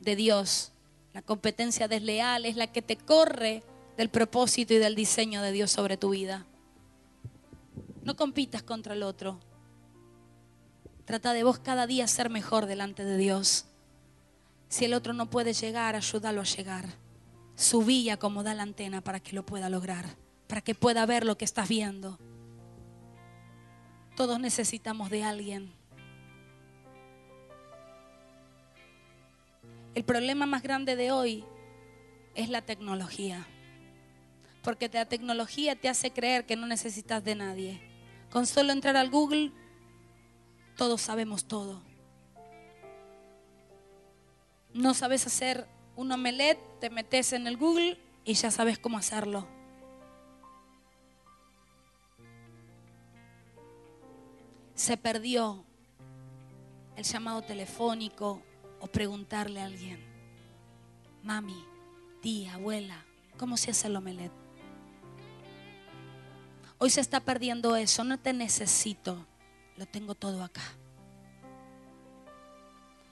de 0.00 0.16
Dios. 0.16 0.72
La 1.14 1.22
competencia 1.22 1.88
desleal 1.88 2.44
es 2.44 2.56
la 2.56 2.66
que 2.66 2.82
te 2.82 2.96
corre 2.96 3.62
del 3.96 4.10
propósito 4.10 4.74
y 4.74 4.78
del 4.78 4.94
diseño 4.94 5.40
de 5.40 5.52
Dios 5.52 5.70
sobre 5.70 5.96
tu 5.96 6.10
vida. 6.10 6.44
No 8.04 8.16
compitas 8.16 8.62
contra 8.62 8.94
el 8.94 9.02
otro. 9.02 9.40
Trata 11.06 11.32
de 11.32 11.42
vos 11.42 11.58
cada 11.58 11.86
día 11.86 12.06
ser 12.06 12.28
mejor 12.28 12.66
delante 12.66 13.04
de 13.04 13.16
Dios. 13.16 13.66
Si 14.68 14.84
el 14.84 14.92
otro 14.92 15.12
no 15.12 15.30
puede 15.30 15.54
llegar, 15.54 15.96
ayúdalo 15.96 16.42
a 16.42 16.44
llegar. 16.44 16.86
Subí 17.54 18.00
y 18.00 18.10
acomoda 18.10 18.52
la 18.52 18.64
antena 18.64 19.00
para 19.00 19.20
que 19.20 19.34
lo 19.34 19.46
pueda 19.46 19.70
lograr, 19.70 20.04
para 20.46 20.60
que 20.60 20.74
pueda 20.74 21.06
ver 21.06 21.24
lo 21.24 21.38
que 21.38 21.46
estás 21.46 21.68
viendo. 21.68 22.18
Todos 24.16 24.38
necesitamos 24.38 25.08
de 25.08 25.24
alguien. 25.24 25.75
El 29.96 30.04
problema 30.04 30.44
más 30.44 30.62
grande 30.62 30.94
de 30.94 31.10
hoy 31.10 31.42
es 32.34 32.50
la 32.50 32.60
tecnología. 32.60 33.46
Porque 34.62 34.90
la 34.92 35.06
tecnología 35.06 35.74
te 35.74 35.88
hace 35.88 36.10
creer 36.10 36.44
que 36.44 36.54
no 36.54 36.66
necesitas 36.66 37.24
de 37.24 37.34
nadie. 37.34 37.80
Con 38.30 38.46
solo 38.46 38.72
entrar 38.72 38.94
al 38.98 39.08
Google 39.08 39.52
todos 40.76 41.00
sabemos 41.00 41.46
todo. 41.46 41.80
No 44.74 44.92
sabes 44.92 45.26
hacer 45.26 45.66
un 45.96 46.12
omelette, 46.12 46.60
te 46.78 46.90
metes 46.90 47.32
en 47.32 47.46
el 47.46 47.56
Google 47.56 47.98
y 48.26 48.34
ya 48.34 48.50
sabes 48.50 48.78
cómo 48.78 48.98
hacerlo. 48.98 49.48
Se 54.74 54.98
perdió 54.98 55.64
el 56.96 57.04
llamado 57.04 57.40
telefónico 57.40 58.42
o 58.86 58.88
preguntarle 58.88 59.60
a 59.60 59.66
alguien, 59.66 60.00
mami, 61.22 61.62
tía, 62.22 62.54
abuela, 62.54 63.04
¿cómo 63.36 63.56
se 63.56 63.72
hace 63.72 63.88
el 63.88 63.96
omelette? 63.96 64.32
Hoy 66.78 66.90
se 66.90 67.00
está 67.00 67.20
perdiendo 67.20 67.76
eso, 67.76 68.04
no 68.04 68.18
te 68.18 68.32
necesito 68.32 69.26
lo 69.76 69.86
tengo 69.86 70.14
todo 70.14 70.42
acá. 70.42 70.62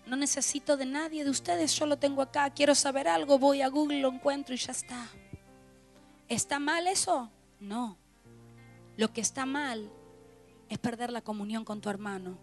No 0.06 0.16
necesito 0.16 0.76
de 0.76 0.86
nadie 0.86 1.24
de 1.24 1.30
ustedes, 1.30 1.74
yo 1.74 1.86
lo 1.86 1.98
tengo 1.98 2.22
acá. 2.22 2.50
Quiero 2.50 2.74
saber 2.74 3.08
algo, 3.08 3.38
voy 3.38 3.62
a 3.62 3.68
Google, 3.68 4.00
lo 4.00 4.08
encuentro 4.08 4.54
y 4.54 4.58
ya 4.58 4.72
está. 4.72 5.06
¿Está 6.28 6.58
mal 6.58 6.86
eso? 6.86 7.30
No. 7.60 7.96
Lo 8.96 9.12
que 9.12 9.20
está 9.20 9.46
mal 9.46 9.90
es 10.68 10.78
perder 10.78 11.10
la 11.10 11.22
comunión 11.22 11.64
con 11.64 11.80
tu 11.80 11.88
hermano. 11.88 12.38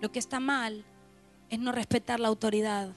Lo 0.00 0.10
que 0.12 0.18
está 0.18 0.40
mal 0.40 0.84
es 1.50 1.58
no 1.58 1.72
respetar 1.72 2.20
la 2.20 2.28
autoridad 2.28 2.94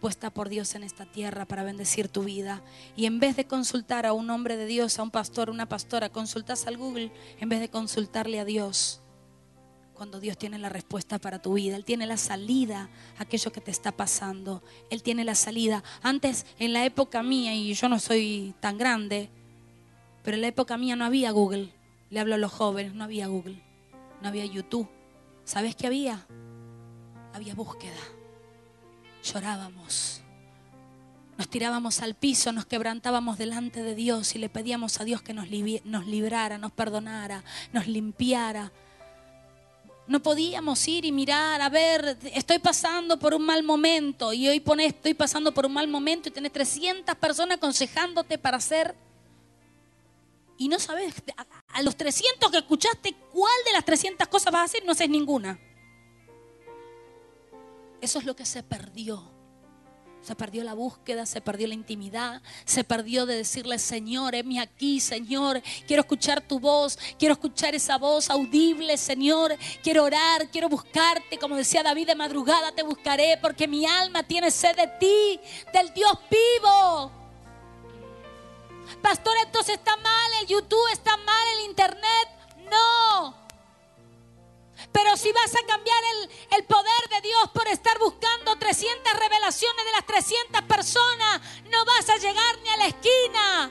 puesta 0.00 0.30
por 0.30 0.48
Dios 0.48 0.74
en 0.74 0.84
esta 0.84 1.06
tierra 1.06 1.44
para 1.44 1.64
bendecir 1.64 2.08
tu 2.08 2.24
vida. 2.24 2.62
Y 2.96 3.06
en 3.06 3.20
vez 3.20 3.36
de 3.36 3.46
consultar 3.46 4.06
a 4.06 4.12
un 4.12 4.30
hombre 4.30 4.56
de 4.56 4.66
Dios, 4.66 4.98
a 4.98 5.02
un 5.02 5.10
pastor, 5.10 5.50
una 5.50 5.68
pastora, 5.68 6.08
consultas 6.08 6.66
al 6.66 6.76
Google 6.76 7.12
en 7.40 7.48
vez 7.48 7.60
de 7.60 7.68
consultarle 7.68 8.40
a 8.40 8.44
Dios 8.44 9.00
cuando 9.94 10.20
Dios 10.20 10.38
tiene 10.38 10.58
la 10.58 10.68
respuesta 10.68 11.18
para 11.18 11.42
tu 11.42 11.54
vida. 11.54 11.74
Él 11.74 11.84
tiene 11.84 12.06
la 12.06 12.16
salida 12.16 12.88
a 13.18 13.24
aquello 13.24 13.50
que 13.50 13.60
te 13.60 13.72
está 13.72 13.90
pasando. 13.90 14.62
Él 14.90 15.02
tiene 15.02 15.24
la 15.24 15.34
salida. 15.34 15.82
Antes, 16.02 16.46
en 16.60 16.72
la 16.72 16.84
época 16.84 17.24
mía, 17.24 17.52
y 17.54 17.74
yo 17.74 17.88
no 17.88 17.98
soy 17.98 18.54
tan 18.60 18.78
grande, 18.78 19.28
pero 20.22 20.36
en 20.36 20.42
la 20.42 20.48
época 20.48 20.78
mía 20.78 20.94
no 20.94 21.04
había 21.04 21.32
Google. 21.32 21.72
Le 22.10 22.20
hablo 22.20 22.36
a 22.36 22.38
los 22.38 22.52
jóvenes, 22.52 22.94
no 22.94 23.02
había 23.02 23.26
Google. 23.26 23.60
No 24.22 24.28
había 24.28 24.44
YouTube. 24.44 24.88
¿Sabes 25.44 25.74
qué 25.74 25.88
había? 25.88 26.24
Había 27.32 27.54
búsqueda. 27.54 27.98
Llorábamos. 29.22 30.22
Nos 31.36 31.48
tirábamos 31.48 32.00
al 32.00 32.14
piso, 32.14 32.50
nos 32.50 32.66
quebrantábamos 32.66 33.38
delante 33.38 33.84
de 33.84 33.94
Dios 33.94 34.34
y 34.34 34.38
le 34.38 34.48
pedíamos 34.48 35.00
a 35.00 35.04
Dios 35.04 35.22
que 35.22 35.32
nos, 35.32 35.48
librara, 35.48 36.58
nos 36.58 36.72
perdonara, 36.72 37.44
nos 37.72 37.86
limpiara. 37.86 38.72
No 40.08 40.20
podíamos 40.20 40.88
ir 40.88 41.04
y 41.04 41.12
mirar, 41.12 41.60
a 41.60 41.68
ver, 41.68 42.18
estoy 42.34 42.58
pasando 42.58 43.20
por 43.20 43.34
un 43.34 43.46
mal 43.46 43.62
momento 43.62 44.32
y 44.32 44.48
hoy 44.48 44.58
pones, 44.58 44.88
estoy 44.88 45.14
pasando 45.14 45.54
por 45.54 45.66
un 45.66 45.74
mal 45.74 45.86
momento 45.86 46.28
y 46.28 46.32
tenés 46.32 46.52
300 46.52 47.14
personas 47.14 47.58
aconsejándote 47.58 48.36
para 48.36 48.56
hacer. 48.56 48.96
Y 50.56 50.66
no 50.66 50.80
sabes, 50.80 51.14
a, 51.36 51.46
a 51.78 51.82
los 51.82 51.94
300 51.94 52.50
que 52.50 52.58
escuchaste, 52.58 53.14
¿cuál 53.32 53.54
de 53.64 53.72
las 53.74 53.84
300 53.84 54.26
cosas 54.26 54.52
vas 54.52 54.62
a 54.62 54.64
hacer? 54.64 54.84
No 54.84 54.90
haces 54.90 55.08
ninguna. 55.08 55.56
Eso 58.00 58.18
es 58.18 58.24
lo 58.24 58.36
que 58.36 58.44
se 58.44 58.62
perdió 58.62 59.38
se 60.20 60.34
perdió 60.34 60.64
la 60.64 60.74
búsqueda, 60.74 61.24
se 61.26 61.40
perdió 61.40 61.66
la 61.68 61.74
intimidad, 61.74 62.42
se 62.64 62.84
perdió 62.84 63.24
de 63.24 63.36
decirle, 63.36 63.78
Señor, 63.78 64.34
heme 64.34 64.60
aquí, 64.60 65.00
Señor, 65.00 65.62
quiero 65.86 66.02
escuchar 66.02 66.40
tu 66.40 66.60
voz, 66.60 66.98
quiero 67.18 67.32
escuchar 67.32 67.74
esa 67.74 67.96
voz 67.98 68.28
audible, 68.28 68.96
Señor, 68.96 69.56
quiero 69.82 70.04
orar, 70.04 70.50
quiero 70.50 70.68
buscarte, 70.68 71.38
como 71.38 71.56
decía 71.56 71.82
David 71.82 72.08
de 72.08 72.14
madrugada, 72.14 72.72
te 72.72 72.82
buscaré 72.82 73.38
porque 73.40 73.66
mi 73.68 73.86
alma 73.86 74.22
tiene 74.22 74.50
sed 74.50 74.76
de 74.76 74.88
ti, 74.98 75.40
del 75.72 75.94
Dios 75.94 76.12
vivo. 76.30 77.12
Pastor, 79.00 79.34
entonces 79.44 79.76
está 79.76 79.96
mal 79.96 80.30
el 80.42 80.46
YouTube, 80.46 80.92
está 80.92 81.16
mal 81.16 81.46
el 81.58 81.70
Internet. 81.70 82.28
No, 82.70 83.47
pero 84.92 85.16
si 85.16 85.32
vas 85.32 85.54
a 85.54 85.66
cambiar 85.66 86.02
el, 86.50 86.64
poder 86.64 87.08
de 87.10 87.20
Dios 87.22 87.50
por 87.52 87.66
estar 87.68 87.98
buscando 87.98 88.56
300 88.56 89.12
revelaciones 89.14 89.84
de 89.84 89.92
las 89.92 90.06
300 90.06 90.62
personas, 90.62 91.40
no 91.70 91.84
vas 91.84 92.08
a 92.08 92.16
llegar 92.16 92.58
ni 92.62 92.68
a 92.68 92.76
la 92.76 92.86
esquina. 92.86 93.70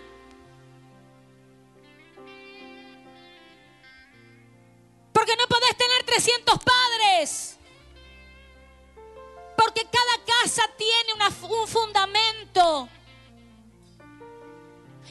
Porque 5.14 5.36
no 5.36 5.48
podés 5.48 5.76
tener 5.78 6.04
300 6.04 6.60
padres. 6.60 7.58
Porque 9.58 9.82
cada 9.86 10.26
casa 10.26 10.64
tiene 10.78 11.14
un 11.14 11.68
fundamento. 11.68 12.90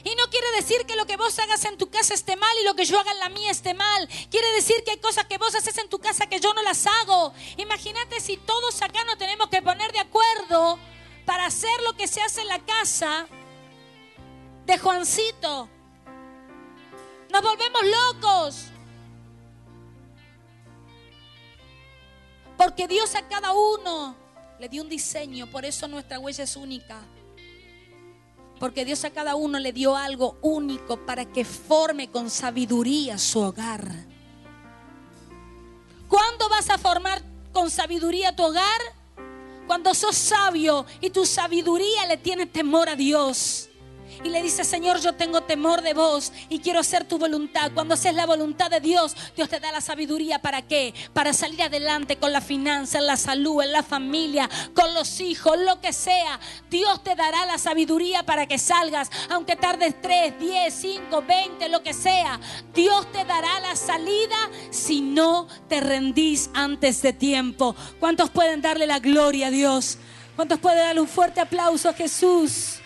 Y 0.03 0.15
no 0.15 0.29
quiere 0.29 0.51
decir 0.55 0.85
que 0.85 0.95
lo 0.95 1.05
que 1.05 1.17
vos 1.17 1.37
hagas 1.39 1.65
en 1.65 1.77
tu 1.77 1.89
casa 1.89 2.13
esté 2.13 2.35
mal 2.35 2.55
y 2.61 2.65
lo 2.65 2.75
que 2.75 2.85
yo 2.85 2.99
haga 2.99 3.11
en 3.11 3.19
la 3.19 3.29
mía 3.29 3.51
esté 3.51 3.73
mal. 3.73 4.07
Quiere 4.29 4.51
decir 4.53 4.83
que 4.83 4.91
hay 4.91 4.99
cosas 4.99 5.25
que 5.25 5.37
vos 5.37 5.53
haces 5.55 5.77
en 5.77 5.89
tu 5.89 5.99
casa 5.99 6.27
que 6.27 6.39
yo 6.39 6.53
no 6.53 6.61
las 6.61 6.85
hago. 6.85 7.33
Imagínate 7.57 8.19
si 8.19 8.37
todos 8.37 8.81
acá 8.81 9.03
nos 9.05 9.17
tenemos 9.17 9.49
que 9.49 9.61
poner 9.61 9.91
de 9.91 9.99
acuerdo 9.99 10.79
para 11.25 11.45
hacer 11.45 11.81
lo 11.83 11.93
que 11.93 12.07
se 12.07 12.21
hace 12.21 12.41
en 12.41 12.47
la 12.47 12.59
casa 12.59 13.27
de 14.65 14.77
Juancito. 14.77 15.69
Nos 17.29 17.41
volvemos 17.41 17.81
locos. 17.83 18.65
Porque 22.57 22.87
Dios 22.87 23.13
a 23.15 23.27
cada 23.27 23.53
uno 23.53 24.15
le 24.59 24.69
dio 24.69 24.81
un 24.81 24.89
diseño, 24.89 25.47
por 25.47 25.65
eso 25.65 25.87
nuestra 25.87 26.19
huella 26.19 26.43
es 26.43 26.55
única. 26.55 27.01
Porque 28.59 28.85
Dios 28.85 29.03
a 29.05 29.11
cada 29.11 29.35
uno 29.35 29.59
le 29.59 29.71
dio 29.71 29.95
algo 29.95 30.37
único 30.41 31.05
para 31.05 31.25
que 31.25 31.45
forme 31.45 32.09
con 32.09 32.29
sabiduría 32.29 33.17
su 33.17 33.39
hogar. 33.39 33.87
¿Cuándo 36.07 36.49
vas 36.49 36.69
a 36.69 36.77
formar 36.77 37.21
con 37.53 37.69
sabiduría 37.69 38.35
tu 38.35 38.43
hogar? 38.43 38.81
Cuando 39.67 39.93
sos 39.93 40.15
sabio 40.15 40.85
y 41.01 41.09
tu 41.09 41.25
sabiduría 41.25 42.05
le 42.07 42.17
tiene 42.17 42.45
temor 42.45 42.87
a 42.89 42.95
Dios 42.95 43.66
y 44.23 44.29
le 44.29 44.41
dice, 44.41 44.63
Señor, 44.63 44.99
yo 44.99 45.13
tengo 45.13 45.41
temor 45.41 45.81
de 45.81 45.93
vos 45.93 46.31
y 46.49 46.59
quiero 46.59 46.79
hacer 46.79 47.05
tu 47.05 47.17
voluntad. 47.17 47.71
Cuando 47.73 47.93
haces 47.93 48.13
la 48.13 48.25
voluntad 48.25 48.69
de 48.69 48.79
Dios, 48.79 49.15
Dios 49.35 49.49
te 49.49 49.59
da 49.59 49.71
la 49.71 49.81
sabiduría 49.81 50.39
para 50.39 50.61
qué? 50.61 50.93
Para 51.13 51.33
salir 51.33 51.61
adelante 51.61 52.17
con 52.17 52.31
la 52.31 52.41
finanza, 52.41 52.99
en 52.99 53.07
la 53.07 53.17
salud, 53.17 53.61
en 53.61 53.71
la 53.71 53.83
familia, 53.83 54.49
con 54.73 54.93
los 54.93 55.19
hijos, 55.19 55.57
lo 55.59 55.79
que 55.81 55.93
sea. 55.93 56.39
Dios 56.69 57.03
te 57.03 57.15
dará 57.15 57.45
la 57.45 57.57
sabiduría 57.57 58.23
para 58.23 58.47
que 58.47 58.57
salgas, 58.57 59.09
aunque 59.29 59.55
tardes 59.55 60.01
3, 60.01 60.39
10, 60.39 60.73
5, 60.73 61.23
20, 61.27 61.69
lo 61.69 61.83
que 61.83 61.93
sea. 61.93 62.39
Dios 62.73 63.11
te 63.11 63.25
dará 63.25 63.59
la 63.59 63.75
salida 63.75 64.35
si 64.69 65.01
no 65.01 65.47
te 65.67 65.79
rendís 65.79 66.49
antes 66.53 67.01
de 67.01 67.13
tiempo. 67.13 67.75
¿Cuántos 67.99 68.29
pueden 68.29 68.61
darle 68.61 68.87
la 68.87 68.99
gloria 68.99 69.47
a 69.47 69.51
Dios? 69.51 69.97
¿Cuántos 70.35 70.59
pueden 70.59 70.79
darle 70.79 71.01
un 71.01 71.07
fuerte 71.07 71.39
aplauso 71.39 71.89
a 71.89 71.93
Jesús? 71.93 72.79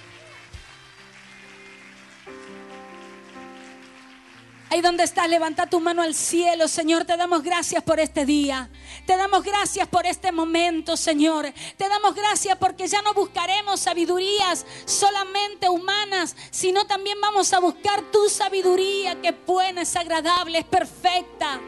Ahí 4.72 4.80
donde 4.80 5.04
estás, 5.04 5.28
levanta 5.28 5.68
tu 5.68 5.82
mano 5.82 6.02
al 6.02 6.16
cielo, 6.16 6.66
Señor. 6.70 7.04
Te 7.04 7.18
damos 7.18 7.44
gracias 7.44 7.84
por 7.84 8.00
este 8.00 8.26
día. 8.26 8.70
Te 9.06 9.18
damos 9.18 9.44
gracias 9.44 9.86
por 9.90 10.06
este 10.06 10.32
momento, 10.32 10.96
Señor. 10.96 11.52
Te 11.76 11.90
damos 11.90 12.16
gracias 12.16 12.58
porque 12.58 12.88
ya 12.88 13.02
no 13.02 13.14
buscaremos 13.14 13.82
sabidurías 13.82 14.66
solamente 14.86 15.68
humanas, 15.68 16.38
sino 16.52 16.88
también 16.88 17.20
vamos 17.20 17.52
a 17.52 17.60
buscar 17.60 18.02
tu 18.14 18.30
sabiduría 18.30 19.22
que 19.22 19.28
es 19.28 19.46
buena, 19.46 19.82
es 19.82 19.94
agradable, 19.98 20.60
es 20.60 20.66
perfecta. 20.66 21.60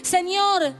Señor, 0.00 0.72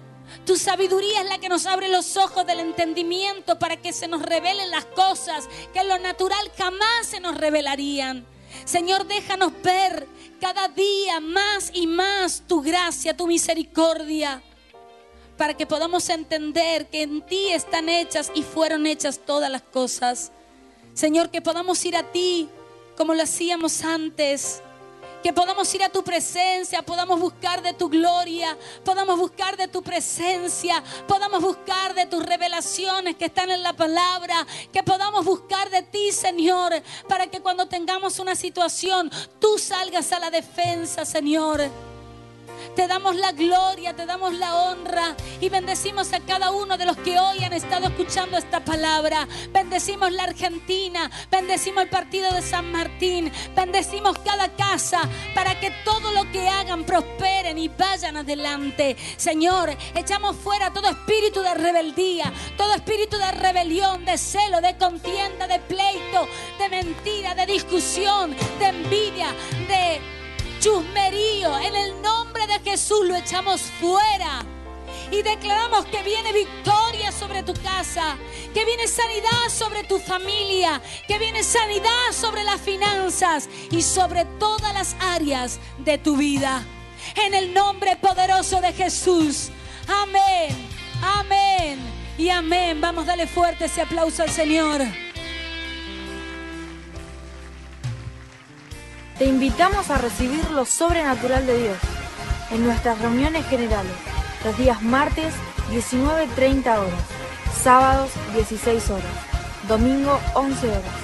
tu 0.46 0.56
sabiduría 0.56 1.20
es 1.20 1.28
la 1.28 1.36
que 1.36 1.50
nos 1.50 1.66
abre 1.66 1.90
los 1.90 2.16
ojos 2.16 2.46
del 2.46 2.60
entendimiento 2.60 3.58
para 3.58 3.76
que 3.76 3.92
se 3.92 4.08
nos 4.08 4.22
revelen 4.22 4.70
las 4.70 4.86
cosas 4.86 5.46
que 5.74 5.80
en 5.80 5.88
lo 5.88 5.98
natural 5.98 6.50
jamás 6.56 7.06
se 7.06 7.20
nos 7.20 7.36
revelarían. 7.36 8.26
Señor, 8.64 9.06
déjanos 9.06 9.52
ver 9.62 10.06
cada 10.40 10.68
día 10.68 11.20
más 11.20 11.70
y 11.72 11.86
más 11.86 12.42
tu 12.46 12.62
gracia, 12.62 13.16
tu 13.16 13.26
misericordia, 13.26 14.42
para 15.36 15.54
que 15.54 15.66
podamos 15.66 16.08
entender 16.08 16.88
que 16.88 17.02
en 17.02 17.22
ti 17.22 17.48
están 17.50 17.88
hechas 17.88 18.30
y 18.34 18.42
fueron 18.42 18.86
hechas 18.86 19.20
todas 19.24 19.50
las 19.50 19.62
cosas. 19.62 20.32
Señor, 20.94 21.30
que 21.30 21.42
podamos 21.42 21.84
ir 21.84 21.96
a 21.96 22.12
ti 22.12 22.48
como 22.96 23.14
lo 23.14 23.22
hacíamos 23.22 23.82
antes 23.82 24.62
que 25.24 25.32
podamos 25.32 25.74
ir 25.74 25.82
a 25.82 25.88
tu 25.88 26.04
presencia, 26.04 26.82
podamos 26.82 27.18
buscar 27.18 27.62
de 27.62 27.72
tu 27.72 27.88
gloria, 27.88 28.58
podamos 28.84 29.18
buscar 29.18 29.56
de 29.56 29.68
tu 29.68 29.82
presencia, 29.82 30.84
podamos 31.08 31.40
buscar 31.40 31.94
de 31.94 32.04
tus 32.04 32.22
revelaciones 32.22 33.16
que 33.16 33.24
están 33.24 33.50
en 33.50 33.62
la 33.62 33.72
palabra, 33.72 34.46
que 34.70 34.82
podamos 34.82 35.24
buscar 35.24 35.70
de 35.70 35.80
ti, 35.80 36.12
Señor, 36.12 36.74
para 37.08 37.26
que 37.28 37.40
cuando 37.40 37.66
tengamos 37.66 38.18
una 38.18 38.34
situación, 38.34 39.10
tú 39.40 39.58
salgas 39.58 40.12
a 40.12 40.18
la 40.18 40.30
defensa, 40.30 41.06
Señor. 41.06 41.93
Te 42.74 42.88
damos 42.88 43.14
la 43.14 43.30
gloria, 43.30 43.94
te 43.94 44.04
damos 44.04 44.34
la 44.34 44.56
honra 44.56 45.14
y 45.40 45.48
bendecimos 45.48 46.12
a 46.12 46.18
cada 46.18 46.50
uno 46.50 46.76
de 46.76 46.84
los 46.84 46.96
que 46.96 47.18
hoy 47.20 47.44
han 47.44 47.52
estado 47.52 47.86
escuchando 47.86 48.36
esta 48.36 48.64
palabra. 48.64 49.28
Bendecimos 49.52 50.10
la 50.10 50.24
Argentina, 50.24 51.08
bendecimos 51.30 51.84
el 51.84 51.88
partido 51.88 52.32
de 52.32 52.42
San 52.42 52.72
Martín, 52.72 53.30
bendecimos 53.54 54.18
cada 54.18 54.48
casa 54.56 55.08
para 55.34 55.58
que 55.60 55.70
todo 55.84 56.10
lo 56.12 56.30
que 56.32 56.48
hagan 56.48 56.84
prosperen 56.84 57.58
y 57.58 57.68
vayan 57.68 58.16
adelante. 58.16 58.96
Señor, 59.16 59.70
echamos 59.94 60.34
fuera 60.36 60.72
todo 60.72 60.88
espíritu 60.88 61.42
de 61.42 61.54
rebeldía, 61.54 62.32
todo 62.56 62.74
espíritu 62.74 63.16
de 63.18 63.30
rebelión, 63.30 64.04
de 64.04 64.18
celo, 64.18 64.60
de 64.60 64.76
contienda, 64.76 65.46
de 65.46 65.60
pleito, 65.60 66.28
de 66.58 66.68
mentira, 66.68 67.36
de 67.36 67.46
discusión, 67.46 68.34
de 68.58 68.66
envidia, 68.66 69.28
de 69.68 70.13
chusmerío. 70.64 71.58
En 71.58 71.76
el 71.76 72.00
nombre 72.00 72.46
de 72.46 72.58
Jesús 72.60 73.06
lo 73.06 73.14
echamos 73.14 73.60
fuera. 73.60 74.42
Y 75.10 75.22
declaramos 75.22 75.84
que 75.86 76.02
viene 76.02 76.32
victoria 76.32 77.12
sobre 77.12 77.42
tu 77.42 77.52
casa, 77.54 78.16
que 78.54 78.64
viene 78.64 78.88
sanidad 78.88 79.48
sobre 79.50 79.84
tu 79.84 79.98
familia, 79.98 80.80
que 81.06 81.18
viene 81.18 81.42
sanidad 81.42 82.12
sobre 82.12 82.42
las 82.42 82.60
finanzas 82.60 83.48
y 83.70 83.82
sobre 83.82 84.24
todas 84.38 84.72
las 84.72 84.96
áreas 85.00 85.60
de 85.78 85.98
tu 85.98 86.16
vida. 86.16 86.62
En 87.16 87.34
el 87.34 87.52
nombre 87.52 87.96
poderoso 87.96 88.60
de 88.62 88.72
Jesús. 88.72 89.50
Amén, 89.86 90.56
amén 91.02 91.78
y 92.16 92.30
amén. 92.30 92.80
Vamos 92.80 93.04
a 93.04 93.08
darle 93.08 93.26
fuerte 93.26 93.66
ese 93.66 93.82
aplauso 93.82 94.22
al 94.22 94.30
Señor. 94.30 94.80
Te 99.18 99.26
invitamos 99.26 99.90
a 99.90 99.98
recibir 99.98 100.50
lo 100.50 100.64
sobrenatural 100.64 101.46
de 101.46 101.56
Dios 101.56 101.78
en 102.50 102.64
nuestras 102.64 102.98
reuniones 103.00 103.46
generales, 103.46 103.92
los 104.44 104.58
días 104.58 104.82
martes 104.82 105.32
19.30 105.70 106.78
horas, 106.78 107.04
sábados 107.62 108.10
16 108.34 108.90
horas, 108.90 109.04
domingo 109.68 110.18
11 110.34 110.68
horas. 110.68 111.03